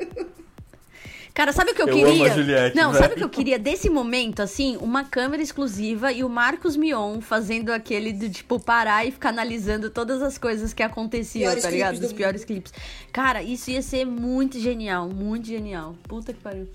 [1.40, 2.12] Cara, sabe o que eu, Eu queria?
[2.12, 3.03] amo a Juliette, Não, velho.
[3.03, 4.76] sabe o que eu queria desse momento, assim?
[4.76, 9.88] Uma câmera exclusiva e o Marcos Mion fazendo aquele do tipo parar e ficar analisando
[9.88, 11.98] todas as coisas que aconteciam, Piores tá ligado?
[11.98, 12.74] Dos do piores clipes.
[13.11, 15.96] Cara, isso ia ser muito genial, muito genial.
[16.03, 16.68] Puta que pariu.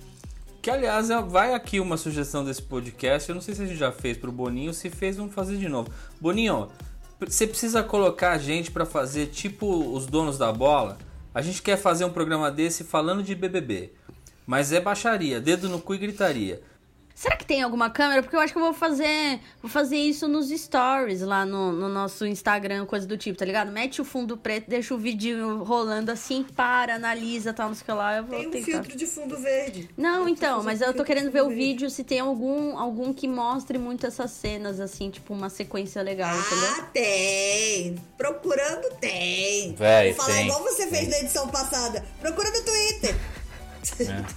[0.64, 3.30] Que aliás, vai aqui uma sugestão desse podcast.
[3.30, 5.70] Eu não sei se a gente já fez pro Boninho, se fez, vamos fazer de
[5.70, 5.92] novo.
[6.20, 6.70] Boninho,
[7.20, 10.98] você precisa colocar a gente pra fazer tipo os donos da bola.
[11.36, 13.92] A gente quer fazer um programa desse falando de BBB.
[14.46, 16.62] Mas é baixaria, dedo no cu e gritaria.
[17.18, 18.22] Será que tem alguma câmera?
[18.22, 21.88] Porque eu acho que eu vou fazer, vou fazer isso nos stories lá no, no
[21.88, 23.72] nosso Instagram, coisa do tipo, tá ligado?
[23.72, 27.86] Mete o fundo preto, deixa o vídeo rolando assim, para, analisa, tal, não sei o
[27.86, 28.18] que lá.
[28.18, 28.66] Eu vou Tem um tentar.
[28.66, 29.90] filtro de fundo verde.
[29.96, 31.64] Não, pra então, mas eu tô querendo ver o verde.
[31.64, 36.38] vídeo se tem algum, algum que mostre muito essas cenas, assim, tipo uma sequência legal,
[36.38, 36.70] entendeu?
[36.80, 37.96] Ah, tem.
[38.18, 39.74] Procurando tem.
[39.74, 41.10] Véi, Vou falar tem, igual você fez tem.
[41.12, 42.04] na edição passada.
[42.20, 43.16] Procura no Twitter.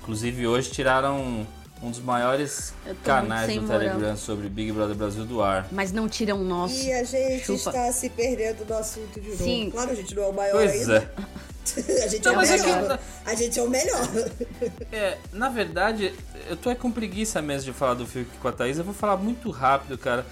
[0.00, 1.46] Inclusive hoje tiraram
[1.82, 2.72] um dos maiores
[3.04, 3.78] canais do moral.
[3.80, 5.66] Telegram sobre Big Brother Brasil do ar.
[5.72, 6.74] Mas não tiram o nosso.
[6.74, 7.70] E a gente Chupa.
[7.70, 9.42] está se perdendo do assunto de novo.
[9.42, 9.70] Sim.
[9.70, 11.12] Claro, a gente não é o maior Pois ainda.
[11.18, 12.02] é.
[12.04, 12.90] a gente Não, é o mas é que melhor.
[12.90, 14.08] eu- A gente é o melhor.
[14.92, 16.12] É, na verdade,
[16.48, 18.78] eu tô é com preguiça mesmo de falar do Fiuk com a Thaís.
[18.78, 20.26] Eu vou falar muito rápido, cara.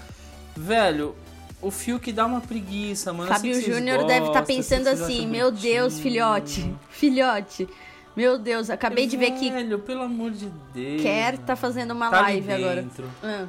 [0.55, 1.15] Velho,
[1.61, 3.31] o Fiuk dá uma preguiça, mano.
[3.31, 7.67] Fábio que Júnior deve estar sei pensando que assim: meu Deus, filhote, filhote.
[8.15, 11.01] Meu Deus, acabei de ver que Velho, pelo amor de Deus.
[11.01, 12.85] Quer tá fazendo uma Tá live agora.
[13.23, 13.47] Ah.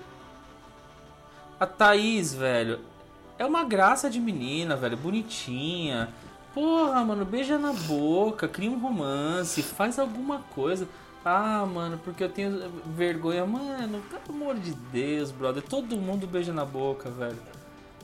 [1.58, 2.80] A Thaís, velho,
[3.38, 6.08] é uma graça de menina, velho, bonitinha.
[6.54, 10.86] Porra, mano, beija na boca, cria um romance, faz alguma coisa.
[11.24, 13.46] Ah, mano, porque eu tenho vergonha.
[13.46, 17.38] Mano, pelo amor de Deus, brother, todo mundo beija na boca, velho.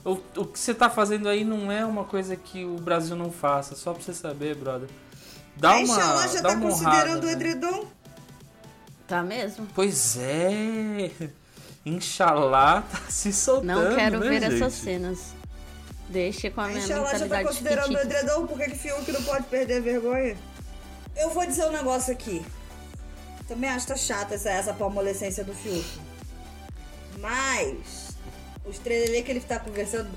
[0.05, 3.31] O, o que você tá fazendo aí não é uma coisa que o Brasil não
[3.31, 4.89] faça, só pra você saber, brother.
[5.57, 7.31] Dá a uma, Inxalá já dá tá uma considerando honrada, o velho.
[7.33, 7.87] edredom?
[9.07, 9.67] Tá mesmo?
[9.75, 11.11] Pois é.
[11.85, 13.67] Inxalá tá se soltando.
[13.67, 14.55] Não quero né, ver gente?
[14.55, 15.19] essas cenas.
[16.09, 18.47] Deixa com a A minha Inxalá já tá considerando o edredom?
[18.47, 20.37] Por que que Fiuk não pode perder a vergonha?
[21.17, 22.45] Eu vou dizer um negócio aqui.
[23.47, 25.87] Também acho que tá chata essa, essa palmolescência do Fiuk.
[27.19, 28.08] Mas,
[28.69, 30.11] os trelelê que ele tá conversando,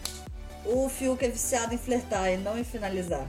[0.65, 3.27] o Fiuk é viciado em flertar e não em finalizar.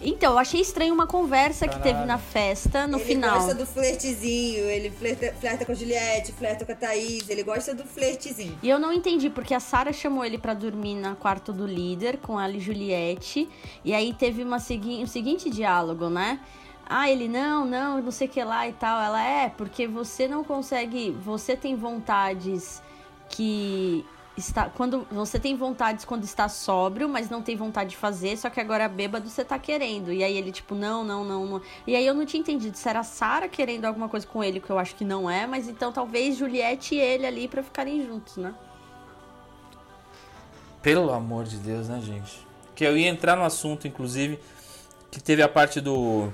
[0.00, 2.06] Então, eu achei estranho uma conversa que teve Caralho.
[2.06, 3.38] na festa, no ele final.
[3.38, 7.74] gosta do flertezinho, ele flerta, flerta com a Juliette, flerta com a Thaís, ele gosta
[7.74, 8.58] do flertezinho.
[8.62, 12.18] E eu não entendi, porque a Sara chamou ele pra dormir no quarto do líder
[12.18, 13.48] com ela e Juliette.
[13.84, 16.40] E aí teve uma segui um seguinte diálogo, né?
[16.86, 19.00] Ah, ele não, não, não sei o que lá e tal.
[19.00, 21.12] Ela é, porque você não consegue.
[21.24, 22.82] Você tem vontades
[23.30, 24.04] que.
[24.36, 28.50] Está, quando você tem vontades quando está sóbrio, mas não tem vontade de fazer, só
[28.50, 30.12] que agora bêbado você tá querendo.
[30.12, 31.62] E aí ele, tipo, não, não, não, não.
[31.86, 34.58] E aí eu não tinha entendido se era a Sara querendo alguma coisa com ele,
[34.58, 38.04] que eu acho que não é, mas então talvez Juliette e ele ali pra ficarem
[38.04, 38.52] juntos, né?
[40.82, 42.44] Pelo amor de Deus, né, gente?
[42.74, 44.38] Que eu ia entrar no assunto, inclusive,
[45.10, 46.32] que teve a parte do.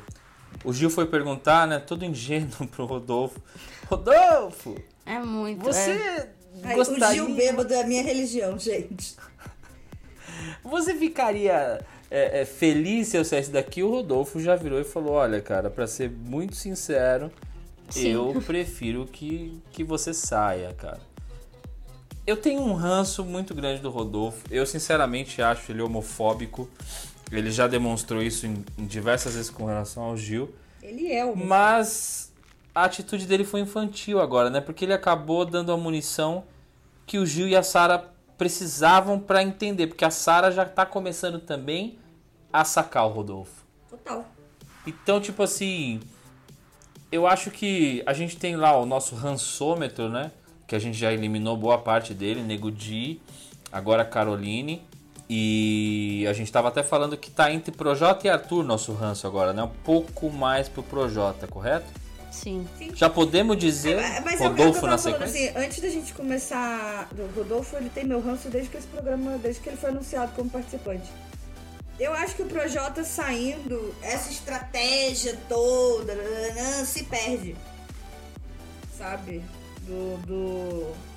[0.65, 1.79] O Gil foi perguntar, né?
[1.79, 3.41] Todo ingênuo pro Rodolfo.
[3.89, 5.63] Rodolfo, É muito.
[5.63, 6.40] você é.
[6.63, 7.25] Ai, gostaria.
[7.25, 9.17] O Gil bêbado é a minha religião, gente.
[10.65, 13.83] Você ficaria é, é, feliz se eu saísse daqui?
[13.83, 17.31] O Rodolfo já virou e falou: Olha, cara, pra ser muito sincero,
[17.89, 18.09] Sim.
[18.09, 21.01] eu prefiro que, que você saia, cara.
[22.27, 24.45] Eu tenho um ranço muito grande do Rodolfo.
[24.51, 26.69] Eu, sinceramente, acho ele homofóbico.
[27.33, 30.53] Ele já demonstrou isso em, em diversas vezes com relação ao Gil.
[30.83, 31.37] Ele é o.
[31.37, 32.30] Mas
[32.75, 34.61] a atitude dele foi infantil agora, né?
[34.61, 36.45] Porque ele acabou dando a munição
[37.07, 41.39] que o Gil e a Sara precisavam pra entender, porque a Sara já tá começando
[41.41, 41.99] também
[42.53, 43.65] a sacar o Rodolfo.
[43.89, 44.25] Total.
[44.87, 46.01] Então, tipo assim,
[47.11, 50.31] eu acho que a gente tem lá o nosso rançômetro, né?
[50.67, 53.21] Que a gente já eliminou boa parte dele, Nego Di,
[53.73, 54.83] agora Caroline.
[55.29, 59.53] E a gente tava até falando que tá entre Projota e Arthur nosso ranço agora,
[59.53, 59.63] né?
[59.63, 61.87] Um pouco mais pro Projota, correto?
[62.31, 62.67] Sim.
[62.95, 65.51] Já podemos dizer É, Mas é o que eu Rodolfo tava na falando sequência?
[65.51, 67.09] assim, antes da gente começar.
[67.19, 70.33] O Rodolfo ele tem meu ranço desde que esse programa, desde que ele foi anunciado
[70.37, 71.11] como participante.
[71.99, 76.15] Eu acho que o Projota saindo, essa estratégia toda,
[76.87, 77.55] se perde.
[78.97, 79.43] Sabe?
[79.83, 81.11] Do, do.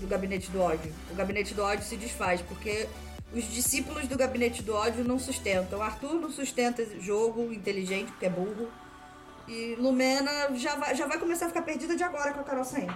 [0.00, 0.92] Do gabinete do ódio.
[1.10, 2.86] O gabinete do ódio se desfaz, porque
[3.32, 5.80] os discípulos do gabinete do ódio não sustentam.
[5.80, 8.68] Arthur não sustenta jogo inteligente, porque é burro.
[9.48, 12.64] E Lumena já vai, já vai começar a ficar perdida de agora com a Carol
[12.64, 12.94] saindo.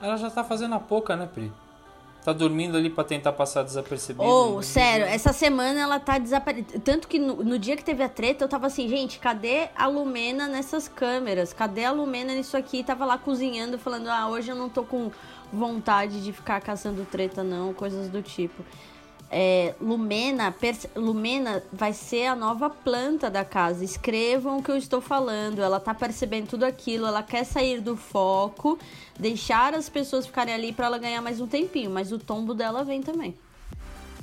[0.00, 1.52] Ela já tá fazendo a pouca, né, Pri?
[2.24, 4.24] Tá dormindo ali pra tentar passar desapercebido.
[4.24, 6.80] Ou, sério, essa semana ela tá desaparecendo.
[6.80, 9.86] Tanto que no, no dia que teve a treta, eu tava assim, gente, cadê a
[9.86, 11.52] Lumena nessas câmeras?
[11.52, 12.82] Cadê a Lumena nisso aqui?
[12.82, 15.10] Tava lá cozinhando, falando, ah, hoje eu não tô com
[15.52, 18.64] vontade de ficar caçando treta, não, coisas do tipo.
[19.30, 20.54] É, Lumena,
[20.94, 23.84] Lumena vai ser a nova planta da casa.
[23.84, 25.60] Escrevam o que eu estou falando.
[25.60, 27.06] Ela tá percebendo tudo aquilo.
[27.06, 28.78] Ela quer sair do foco,
[29.18, 31.90] deixar as pessoas ficarem ali pra ela ganhar mais um tempinho.
[31.90, 33.34] Mas o tombo dela vem também.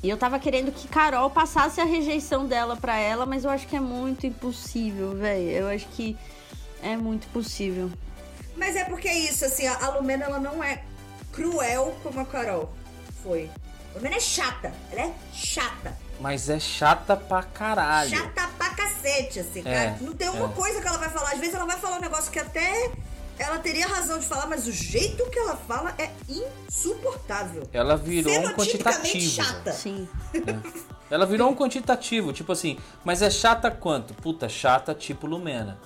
[0.04, 3.68] E eu tava querendo que Carol passasse a rejeição dela pra ela, mas eu acho
[3.68, 5.50] que é muito impossível, velho.
[5.50, 6.18] Eu acho que
[6.82, 7.92] é muito possível.
[8.56, 10.84] Mas é porque é isso, assim, a Lumena ela não é
[11.32, 12.74] cruel como a Carol
[13.22, 13.50] foi.
[13.94, 15.98] A Lumena é chata, ela é chata.
[16.20, 18.10] Mas é chata pra caralho.
[18.10, 19.98] Chata pra cacete, assim, É, cara.
[20.02, 20.54] Não tem uma é.
[20.54, 21.32] coisa que ela vai falar.
[21.32, 22.92] Às vezes ela vai falar um negócio que até
[23.40, 27.64] ela teria razão de falar, mas o jeito que ela fala é insuportável.
[27.74, 29.44] Ela virou um quantitativo.
[29.44, 29.72] chata.
[29.72, 30.08] Sim.
[31.10, 34.14] Ela virou um quantitativo, tipo assim, mas é chata quanto?
[34.14, 35.78] Puta, chata tipo Lumena.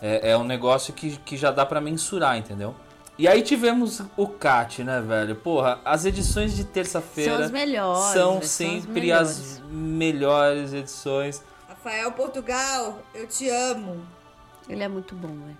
[0.00, 2.74] É, é um negócio que, que já dá pra mensurar, entendeu?
[3.20, 5.36] E aí tivemos o CAT, né, velho?
[5.36, 10.72] Porra, as edições de terça-feira São as melhores, são velho, são as sempre as melhores
[10.72, 11.44] edições.
[11.68, 14.00] Rafael Portugal, eu te amo.
[14.66, 15.58] Ele é muito bom, velho.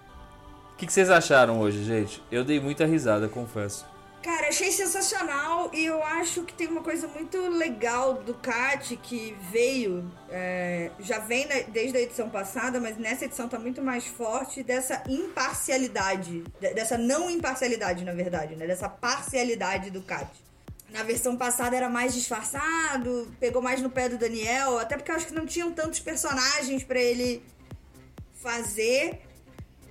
[0.73, 2.23] O que, que vocês acharam hoje, gente?
[2.33, 3.85] Eu dei muita risada, confesso.
[4.22, 9.35] Cara, achei sensacional e eu acho que tem uma coisa muito legal do Cat que
[9.50, 14.06] veio, é, já vem na- desde a edição passada, mas nessa edição tá muito mais
[14.06, 18.66] forte dessa imparcialidade, de- dessa não imparcialidade, na verdade, né?
[18.66, 20.28] Dessa parcialidade do Cat.
[20.90, 25.14] Na versão passada era mais disfarçado, pegou mais no pé do Daniel, até porque eu
[25.16, 27.42] acho que não tinham tantos personagens pra ele
[28.42, 29.22] fazer.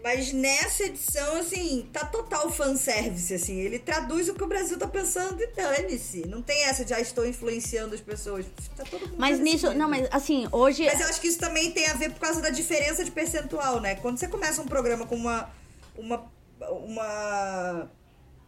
[0.04, 3.60] Mas nessa edição, assim, tá total fanservice, assim.
[3.60, 6.26] Ele traduz o que o Brasil tá pensando e dane-se.
[6.28, 8.46] Não tem essa de, ah, estou influenciando as pessoas.
[8.78, 10.86] Tá todo mundo Mas nisso, não, mas assim, hoje.
[10.86, 13.82] Mas eu acho que isso também tem a ver por causa da diferença de percentual,
[13.82, 13.96] né?
[13.96, 15.50] Quando você começa um programa com uma.
[15.98, 16.32] uma.
[16.62, 17.90] uma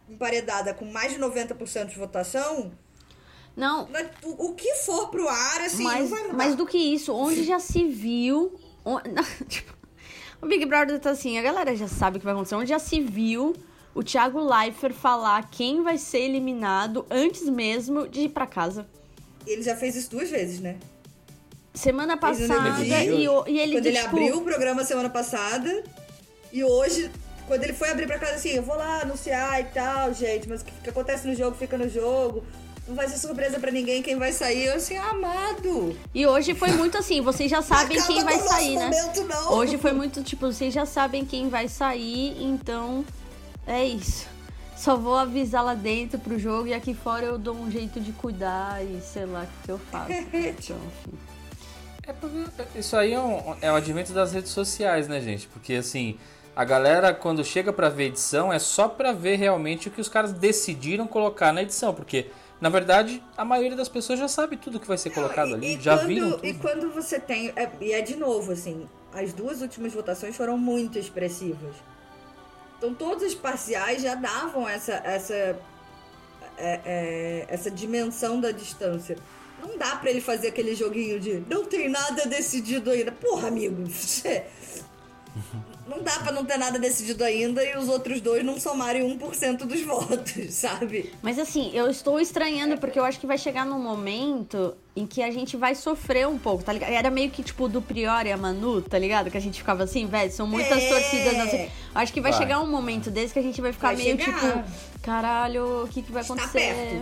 [0.08, 2.72] emparedada com mais de 90% de votação,
[3.56, 6.34] Não, né, o, que for pro ar, assim, mais, não vai mudar.
[6.34, 8.58] mais do que isso, onde já se viu.
[9.48, 9.72] tipo,
[10.42, 12.54] o Big Brother tá assim, a galera já sabe o que vai acontecer.
[12.56, 13.54] Onde já se viu
[13.94, 18.86] o Thiago Leifert falar quem vai ser eliminado antes mesmo de ir pra casa.
[19.46, 20.76] Ele já fez isso duas vezes, né?
[21.74, 25.82] Semana passada e, o- e ele quando ele tipo, abriu o programa semana passada
[26.52, 27.10] e hoje,
[27.48, 30.60] quando ele foi abrir pra casa assim, eu vou lá anunciar e tal, gente, mas
[30.60, 32.44] o que, que acontece no jogo fica no jogo.
[32.86, 34.66] Não vai ser surpresa pra ninguém quem vai sair.
[34.66, 35.96] Eu assim, amado.
[36.12, 38.90] E hoje foi muito assim, vocês já sabem Acaba quem vai sair, né?
[38.90, 39.52] momento, não.
[39.52, 43.04] Hoje foi muito tipo, vocês já sabem quem vai sair, então
[43.66, 44.26] é isso.
[44.76, 48.10] Só vou avisar lá dentro pro jogo e aqui fora eu dou um jeito de
[48.10, 50.12] cuidar e sei lá o que, eu faço.
[50.32, 51.18] Então, enfim.
[52.04, 55.46] É porque isso aí é, um, é o advento das redes sociais, né, gente?
[55.46, 56.18] Porque assim,
[56.56, 60.08] a galera quando chega pra ver edição é só pra ver realmente o que os
[60.08, 62.26] caras decidiram colocar na edição, porque
[62.62, 65.76] na verdade a maioria das pessoas já sabe tudo que vai ser colocado E- ali,
[65.76, 66.58] e já quando, viram E tudo.
[66.60, 67.52] quando você tem.
[67.56, 71.74] é- e é de novo, assim, as duas últimas votações foram muito expressivas.
[72.78, 74.92] Então todas as parciais já davam essa.
[75.04, 75.34] essa.
[75.34, 79.16] é- é, essa dimensão da distância.
[79.60, 83.10] Não dá pra ele fazer aquele joguinho de não tem nada decidido ainda.
[83.12, 83.84] Porra, amigo.
[85.88, 89.58] Não dá pra não ter nada decidido ainda e os outros dois não somarem 1%
[89.64, 91.12] dos votos, sabe?
[91.22, 95.22] Mas assim, eu estou estranhando porque eu acho que vai chegar num momento em que
[95.22, 96.90] a gente vai sofrer um pouco, tá ligado?
[96.92, 99.30] Era meio que tipo do Prior e a Manu, tá ligado?
[99.30, 100.88] Que a gente ficava assim, velho, são muitas É.
[100.88, 101.68] torcidas assim.
[101.94, 102.40] Acho que vai, Vai.
[102.40, 104.38] chegar um momento desse que a gente vai ficar Vai meio chegar.
[104.62, 104.70] tipo,
[105.02, 107.00] caralho, o que, que vai Está acontecer?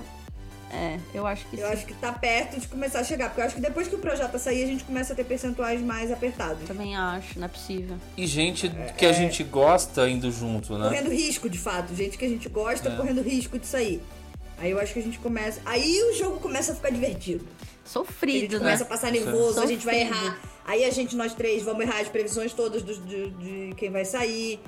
[0.72, 1.72] É, eu acho que Eu sim.
[1.72, 3.98] acho que tá perto de começar a chegar, porque eu acho que depois que o
[3.98, 6.66] Projota sair, a gente começa a ter percentuais mais apertados.
[6.68, 7.96] Também acho, não é possível.
[8.16, 10.88] E gente que a gente gosta indo junto, né?
[10.88, 11.92] Correndo risco, de fato.
[11.94, 12.96] Gente que a gente gosta É.
[12.96, 14.00] correndo risco de sair.
[14.58, 15.60] Aí eu acho que a gente começa.
[15.64, 17.44] Aí o jogo começa a ficar divertido.
[17.44, 18.58] A gente Sofrido, né?
[18.60, 20.38] começa a passar nervoso, a gente vai errar.
[20.64, 24.04] Aí a gente, nós três, vamos errar as previsões todas dos- de, de quem vai
[24.04, 24.60] sair.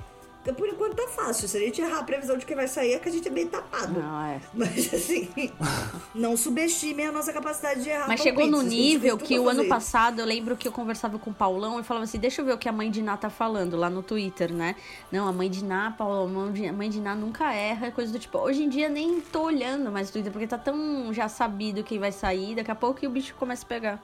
[0.43, 1.47] Então, por enquanto tá fácil.
[1.47, 3.31] Se a gente errar a previsão de quem vai sair, é que a gente é
[3.31, 3.93] bem tapado.
[3.97, 4.41] Não, é.
[4.53, 5.29] Mas assim,
[6.13, 8.09] não subestimem a nossa capacidade de errar.
[8.09, 11.33] Mas chegou no nível que o ano passado eu lembro que eu conversava com o
[11.33, 13.77] Paulão e falava assim: deixa eu ver o que a mãe de Ná tá falando
[13.77, 14.75] lá no Twitter, né?
[15.09, 18.37] Não, a mãe de Ná, Paulão, a mãe de- Ná nunca erra, coisa do tipo.
[18.37, 21.99] Hoje em dia nem tô olhando mais o Twitter, porque tá tão já sabido quem
[21.99, 24.03] vai sair, daqui a pouco que o bicho começa a pegar.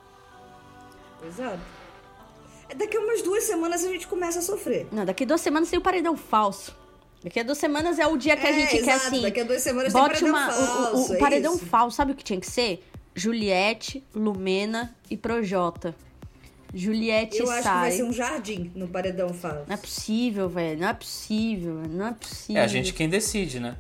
[1.21, 1.78] Exato.
[2.75, 4.87] Daqui a umas duas semanas a gente começa a sofrer.
[4.91, 6.75] Não, daqui duas semanas tem o paredão falso.
[7.23, 9.21] Daqui a duas semanas é o dia que a É, gente quer exato, assim.
[9.21, 11.65] daqui a duas semanas tem bote paredão uma, o- o- falso, o, é paredão isso.
[11.65, 12.81] falso, sabe o que tinha que ser?
[13.15, 15.93] Juliette, Lumena e Projota.
[16.73, 17.79] Juliette Eu acho que sai.
[17.81, 19.63] vai ser um jardim no paredão falso.
[19.67, 20.79] Não é possível, velho.
[20.79, 21.73] Não é possível.
[21.89, 22.61] Não é possível.
[22.61, 23.75] É a gente quem decide, né?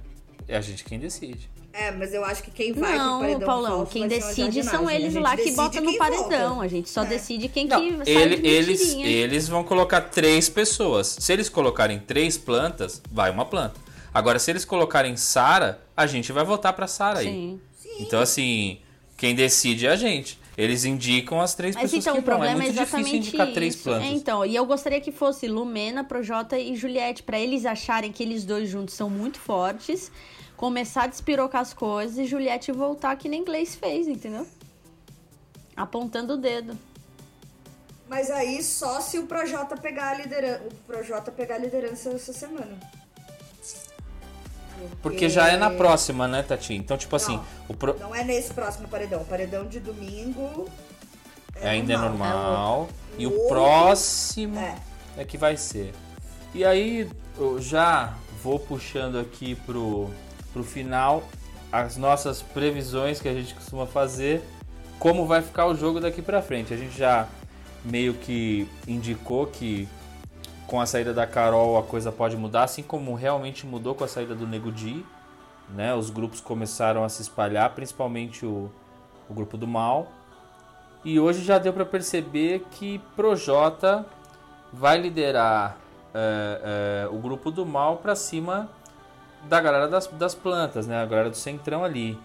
[0.47, 1.49] É a gente quem decide.
[1.79, 4.87] É, mas eu acho que quem vai pro Não, paredão Paulão, falso quem decide são.
[4.87, 6.55] A eles lá que botam no paredão.
[6.55, 6.65] vota.
[6.65, 7.05] A gente só É.
[7.05, 9.07] decide quem Não, que sai ele- de eles, mentirinha.
[9.07, 11.15] eles vão colocar três pessoas.
[11.19, 13.79] Se eles colocarem três plantas, vai uma planta.
[14.13, 17.25] Agora, se eles colocarem Sara, a gente vai votar pra Sara aí.
[17.27, 17.59] Sim.
[17.99, 18.79] Então, assim,
[19.17, 20.39] Quem decide é a gente.
[20.57, 22.35] Eles indicam as três Mas pessoas então, que o vão.
[22.35, 23.83] problema É muito é difícil exatamente indicar três isso.
[23.83, 24.07] plantas.
[24.07, 28.23] É, então, e eu gostaria que fosse Lumena, Projota e Juliette, pra eles acharem que
[28.23, 30.09] eles dois juntos são muito fortes,
[30.63, 34.45] começar a despirocar as coisas e Juliette voltar que nem Gleice fez, entendeu?
[35.73, 36.77] Apontando o dedo.
[38.09, 42.33] Mas aí só se o Projota pegar a liderança, o Projota pegar a liderança essa
[42.33, 42.77] semana.
[45.01, 46.73] Porque já é na próxima, né, Tati?
[46.73, 47.45] Então, tipo assim, Não.
[47.69, 49.21] o pro- Não é nesse próximo paredão.
[49.21, 50.67] O paredão de domingo
[51.61, 52.89] ainda é normal.
[53.17, 54.75] E o O próximo é.
[55.17, 55.93] é que vai ser.
[56.53, 60.09] E aí, eu já vou puxando aqui pro,
[60.51, 61.23] pro final
[61.71, 64.43] as nossas previsões que a gente costuma fazer.
[64.97, 66.73] Como vai ficar o jogo daqui pra frente.
[66.73, 67.27] A gente já
[67.85, 69.87] meio que indicou que
[70.67, 74.07] com a saída da Carol a coisa pode mudar, assim como realmente mudou com a
[74.07, 75.05] saída do Nego Di.
[75.69, 75.93] Né?
[75.93, 78.69] Os grupos começaram a se espalhar, principalmente o,
[79.29, 80.07] o grupo do mal.
[81.05, 84.05] E hoje já deu para perceber que Projota
[84.73, 85.77] vai liderar
[86.13, 88.69] é, é, o grupo do mal para cima
[89.43, 91.01] da galera das, das plantas, né?
[91.01, 92.17] A galera do centrão ali.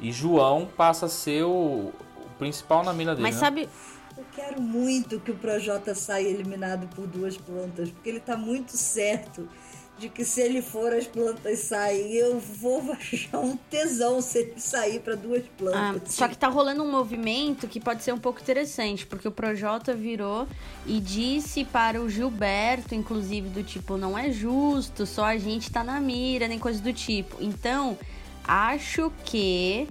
[0.00, 3.22] E João passa a ser o, o principal na mira dele.
[3.22, 3.40] Mas né?
[3.40, 3.68] sabe,
[4.16, 8.76] Eu quero muito que o Projota saia eliminado por duas plantas, porque ele tá muito
[8.76, 9.48] certo
[9.98, 14.54] de que se ele for as plantas saem, eu vou achar um tesão se ele
[14.60, 16.14] sair para duas Ah, plantas.
[16.14, 19.94] só que tá rolando um movimento que pode ser um pouco interessante, porque o Projota
[19.94, 20.48] virou
[20.84, 25.84] e disse para o Gilberto, inclusive, do tipo, não é justo, só a gente tá
[25.84, 27.36] na mira, nem coisa do tipo.
[27.40, 27.96] Então,
[28.46, 29.86] acho que.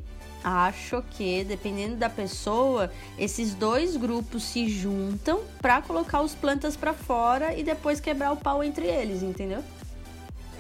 [0.45, 6.93] Acho que, dependendo da pessoa, esses dois grupos se juntam pra colocar os plantas pra
[6.93, 9.64] fora e depois quebrar o pau entre eles, entendeu?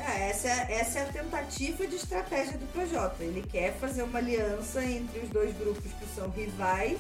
[0.05, 3.23] É, essa, é, essa é a tentativa de estratégia do Projota.
[3.23, 6.97] Ele quer fazer uma aliança entre os dois grupos que são rivais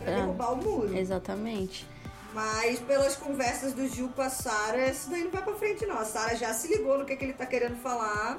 [0.00, 0.16] para É.
[0.16, 0.96] derrubar o muro.
[0.96, 1.86] Exatamente.
[2.32, 5.98] Mas pelas conversas do Gil com a Sara, isso daí não vai pra frente, não.
[5.98, 8.38] A Sara já se ligou no que, que ele tá querendo falar.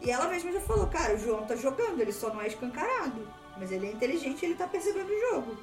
[0.00, 3.26] E ela mesma já falou, cara, o João tá jogando, ele só não é escancarado.
[3.58, 5.56] Mas ele é inteligente e ele tá percebendo o jogo.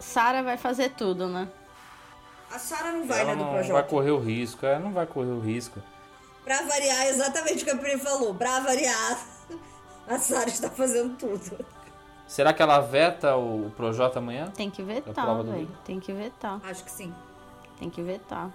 [0.00, 1.48] Sara vai fazer tudo, né?
[2.50, 3.72] A Sara não vai, Ela né, do não Projota.
[3.74, 5.80] vai correr o risco, ela não vai correr o risco.
[6.44, 8.34] Pra variar, exatamente o que a Pri falou.
[8.34, 9.18] Pra variar,
[10.08, 11.64] a Sara está fazendo tudo.
[12.26, 14.50] Será que ela veta o, o Projota amanhã?
[14.56, 15.68] Tem que É vetar, velho.
[15.84, 16.60] Tem que vetar.
[16.64, 17.12] Acho que sim.
[17.78, 18.50] Tem que vetar.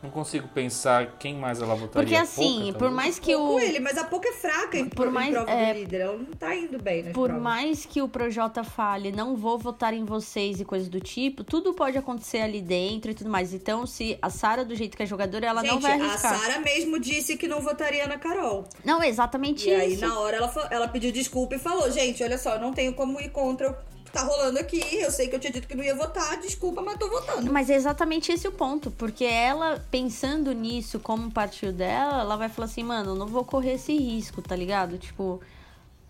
[0.00, 1.90] Não consigo pensar quem mais ela votaria.
[1.92, 3.58] Porque assim, Pouca, por mais que o.
[3.58, 6.00] ele, mas a pouco é fraca em, Por pro- em mais- prova é, do líder.
[6.02, 7.42] Ela não tá indo bem nas Por provas.
[7.42, 11.74] mais que o Projota fale, não vou votar em vocês e coisas do tipo, tudo
[11.74, 13.52] pode acontecer ali dentro e tudo mais.
[13.52, 16.38] Então, se a Sara, do jeito que é jogadora, ela não Gente, vai a arriscar.
[16.38, 18.64] Sara mesmo disse que não votaria na Carol.
[18.84, 20.06] Não, exatamente E aí, isso.
[20.06, 23.20] na hora, ela, ela pediu desculpa e falou: Gente, olha só, eu não tenho como
[23.20, 23.76] ir contra
[24.10, 24.82] tá rolando aqui.
[24.96, 27.52] Eu sei que eu tinha dito que não ia votar, desculpa, mas tô votando.
[27.52, 32.48] Mas é exatamente esse o ponto, porque ela, pensando nisso como partiu dela, ela vai
[32.48, 34.98] falar assim, mano, eu não vou correr esse risco, tá ligado?
[34.98, 35.40] Tipo,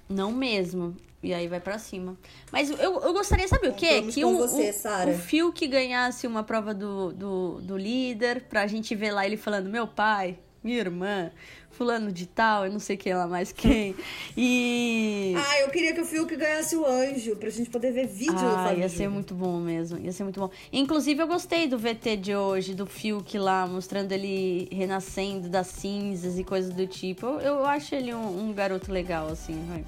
[0.08, 0.96] não mesmo.
[1.20, 2.16] E aí vai pra cima.
[2.52, 4.02] Mas eu, eu gostaria, sabe o quê?
[4.02, 4.72] Que o, você,
[5.06, 9.26] o, o Fio que ganhasse uma prova do, do, do líder, pra gente ver lá
[9.26, 11.30] ele falando, meu pai, minha irmã,
[11.78, 13.94] fulano de tal, eu não sei quem lá mais quem.
[14.36, 15.32] E.
[15.36, 18.46] Ah, eu queria que o Fiuk ganhasse o anjo, pra gente poder ver vídeo do
[18.46, 19.12] Ah, Fábio ia ser Júnior.
[19.12, 20.50] muito bom mesmo, ia ser muito bom.
[20.72, 26.36] Inclusive, eu gostei do VT de hoje, do Fiuk lá, mostrando ele renascendo das cinzas
[26.38, 27.24] e coisas do tipo.
[27.26, 29.84] Eu, eu acho ele um, um garoto legal, assim, vai.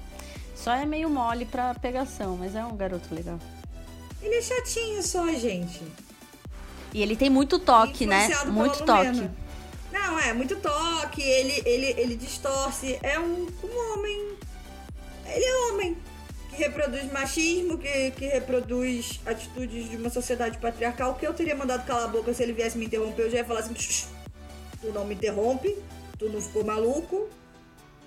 [0.55, 3.37] Só é meio mole pra pegação, mas é um garoto legal.
[4.21, 5.81] Ele é chatinho só, gente.
[6.93, 8.29] E ele tem muito toque, né?
[8.47, 9.07] Muito toque.
[9.07, 9.35] Lumena.
[9.91, 12.97] Não, é, muito toque, ele, ele, ele distorce.
[13.03, 14.37] É um, um homem.
[15.25, 15.97] Ele é homem.
[16.49, 21.15] Que reproduz machismo, que, que reproduz atitudes de uma sociedade patriarcal.
[21.15, 23.23] Que eu teria mandado calar a boca se ele viesse me interromper.
[23.23, 24.07] Eu já ia falar assim: "Shh,
[24.81, 25.77] tu não me interrompe,
[26.17, 27.29] tu não ficou maluco.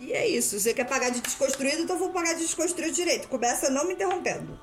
[0.00, 0.58] E é isso.
[0.58, 3.28] Você quer pagar de desconstruído, então eu vou pagar de desconstruído direito.
[3.28, 4.58] Começa não me interrompendo.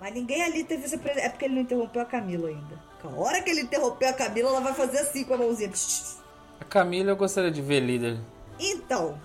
[0.00, 1.12] Mas ninguém ali teve essa pre...
[1.12, 2.80] É porque ele não interrompeu a Camila ainda.
[3.02, 5.70] A hora que ele interrompeu a Camila, ela vai fazer assim com a mãozinha.
[6.60, 8.18] A Camila eu gostaria de ver líder.
[8.58, 9.18] Então,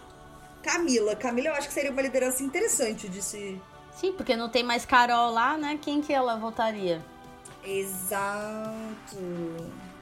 [0.62, 1.16] Camila.
[1.16, 3.62] Camila eu acho que seria uma liderança interessante de se.
[3.96, 5.78] Sim, porque não tem mais Carol lá, né?
[5.82, 7.02] Quem que ela votaria?
[7.64, 9.18] Exato.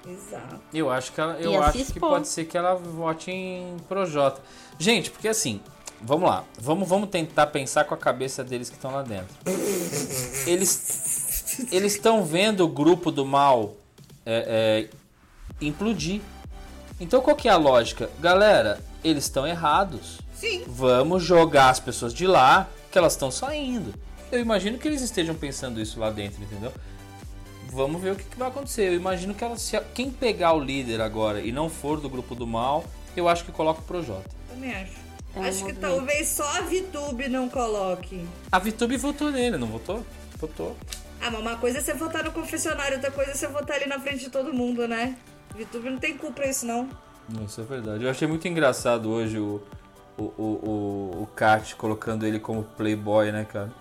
[0.07, 0.61] Exato.
[0.73, 4.41] Eu acho que ela, eu acho que pode ser que ela vote em Projota.
[4.77, 5.61] Gente, porque assim,
[6.01, 9.35] vamos lá, vamos, vamos tentar pensar com a cabeça deles que estão lá dentro.
[10.47, 13.75] Eles eles estão vendo o grupo do mal
[14.25, 14.87] é,
[15.61, 16.21] é, implodir.
[16.99, 18.79] Então qual que é a lógica, galera?
[19.03, 20.19] Eles estão errados.
[20.35, 20.63] Sim.
[20.67, 23.93] Vamos jogar as pessoas de lá, que elas estão saindo.
[24.31, 26.71] Eu imagino que eles estejam pensando isso lá dentro, entendeu?
[27.71, 28.87] Vamos ver o que, que vai acontecer.
[28.89, 32.35] Eu imagino que ela, se, quem pegar o líder agora e não for do grupo
[32.35, 32.83] do mal,
[33.15, 34.29] eu acho que coloca o Projota.
[34.49, 35.09] Também acho.
[35.35, 38.27] É um acho que talvez só a VTube não coloque.
[38.51, 40.03] A Vitube votou nele, não votou?
[40.37, 40.75] Votou.
[41.21, 43.87] Ah, mas uma coisa é você votar no confessionário, outra coisa é você votar ali
[43.87, 45.15] na frente de todo mundo, né?
[45.65, 46.89] VTube não tem culpa isso, não.
[47.45, 48.03] Isso é verdade.
[48.03, 49.61] Eu achei muito engraçado hoje o,
[50.17, 53.71] o, o, o, o Kat colocando ele como playboy, né, cara?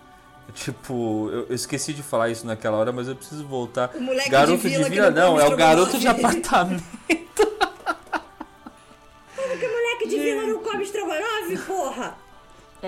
[0.55, 3.91] Tipo, eu, eu esqueci de falar isso naquela hora, mas eu preciso voltar.
[3.95, 6.85] O moleque garoto de vila que vila, não não, é o garoto de apartamento.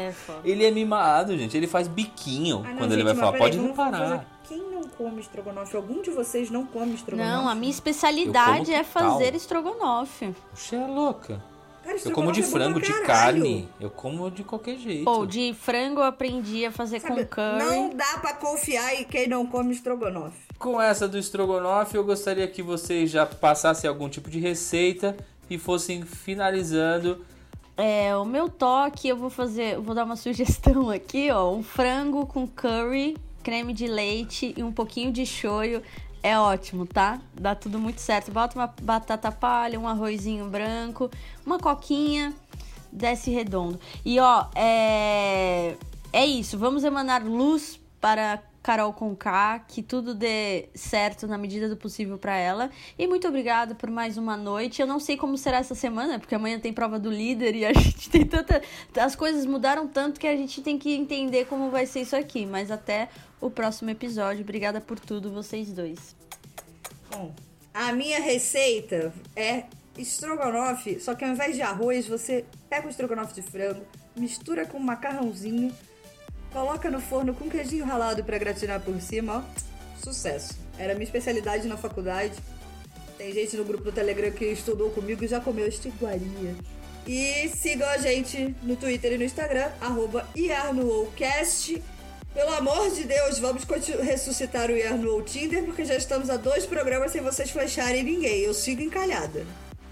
[0.08, 0.40] É foda.
[0.44, 1.56] Ele é mimado, gente.
[1.56, 3.38] Ele faz biquinho Ah, não, quando ele gente, vai mas falar.
[3.38, 3.98] Pode reparar.
[4.10, 5.76] fazer- Quem não come estrogonofe?
[5.76, 7.30] Algum de vocês não come estrogonofe?
[7.30, 10.34] Não, a minha especialidade é fazer estrogonofe.
[10.54, 11.42] Você é louca.
[11.84, 13.66] Cara, Eu como de é frango, de carne.
[13.80, 15.08] Eu como de qualquer jeito.
[15.08, 17.58] Ou de frango eu aprendi a fazer Sabe, com curry.
[17.58, 20.36] Não dá pra confiar em quem não come estrogonofe.
[20.58, 25.16] Com essa do estrogonofe, eu gostaria que vocês já passassem algum tipo de receita
[25.48, 27.24] e fossem finalizando.
[27.76, 32.26] É, o meu toque, eu vou fazer, vou dar uma sugestão aqui, ó, um frango
[32.26, 35.82] com curry, creme de leite e um pouquinho de shoyu.
[36.22, 37.18] É ótimo, tá?
[37.32, 38.30] Dá tudo muito certo.
[38.30, 41.10] Bota uma batata palha, um arrozinho branco,
[41.46, 42.34] uma coquinha,
[42.92, 43.80] desce redondo.
[44.04, 45.76] E ó, é
[46.12, 46.58] é isso.
[46.58, 52.36] Vamos emanar luz para Carol Conká, que tudo dê certo na medida do possível para
[52.36, 52.70] ela.
[52.98, 54.82] E muito obrigada por mais uma noite.
[54.82, 57.72] Eu não sei como será essa semana, porque amanhã tem prova do líder e a
[57.74, 58.62] gente tem tanta.
[58.98, 62.44] As coisas mudaram tanto que a gente tem que entender como vai ser isso aqui.
[62.44, 63.08] Mas até
[63.40, 64.42] o próximo episódio.
[64.42, 66.14] Obrigada por tudo, vocês dois.
[67.10, 67.34] Bom,
[67.72, 69.64] a minha receita é
[69.96, 73.82] estrogonofe, só que ao invés de arroz, você pega o estrogonofe de frango,
[74.16, 75.74] mistura com macarrãozinho,
[76.52, 79.60] coloca no forno com queijinho ralado pra gratinar por cima, ó.
[80.02, 80.54] Sucesso.
[80.78, 82.32] Era minha especialidade na faculdade.
[83.18, 86.54] Tem gente no grupo do Telegram que estudou comigo e já comeu esta iguaria.
[87.06, 90.26] E sigam a gente no Twitter e no Instagram, arroba.
[92.32, 93.64] Pelo amor de Deus, vamos
[94.02, 98.40] ressuscitar o Yarnow Tinder, porque já estamos a dois programas sem vocês flecharem ninguém.
[98.40, 99.44] Eu sigo encalhada.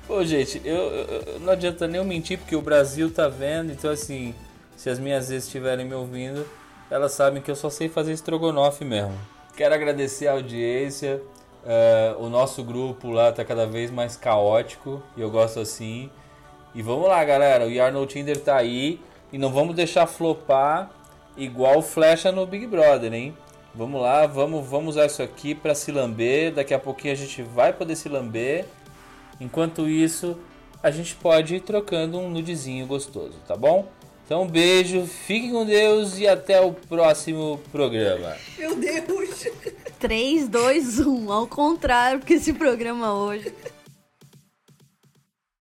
[0.09, 3.91] Ô, gente, eu- eu- não adianta nem eu mentir, porque o Brasil tá vendo, então
[3.91, 4.33] assim,
[4.79, 6.47] se as minhas ex estiverem me ouvindo,
[6.89, 9.13] elas sabem que eu só sei fazer estrogonofe mesmo.
[9.57, 11.21] Quero agradecer a audiência,
[11.67, 16.09] eh, o nosso grupo lá tá cada vez mais caótico, e eu gosto assim.
[16.73, 19.01] E vamos lá, galera, o Yarno Tinder tá aí,
[19.33, 20.93] e não vamos deixar flopar
[21.37, 23.37] igual flecha no Big Brother, hein?
[23.75, 27.43] Vamos lá, vamos, vamos usar isso aqui pra se lamber, daqui a pouquinho a gente
[27.43, 28.65] vai poder se lamber.
[29.41, 30.39] Enquanto isso,
[30.81, 33.98] a gente pode ir trocando um nudezinho gostoso, tá bom?
[34.29, 38.37] Então, um beijo, fiquem com Deus e até o próximo programa.
[38.59, 39.47] Meu Deus!
[39.99, 41.33] 3, 2, 1.
[41.33, 43.51] Ao contrário, porque esse programa hoje.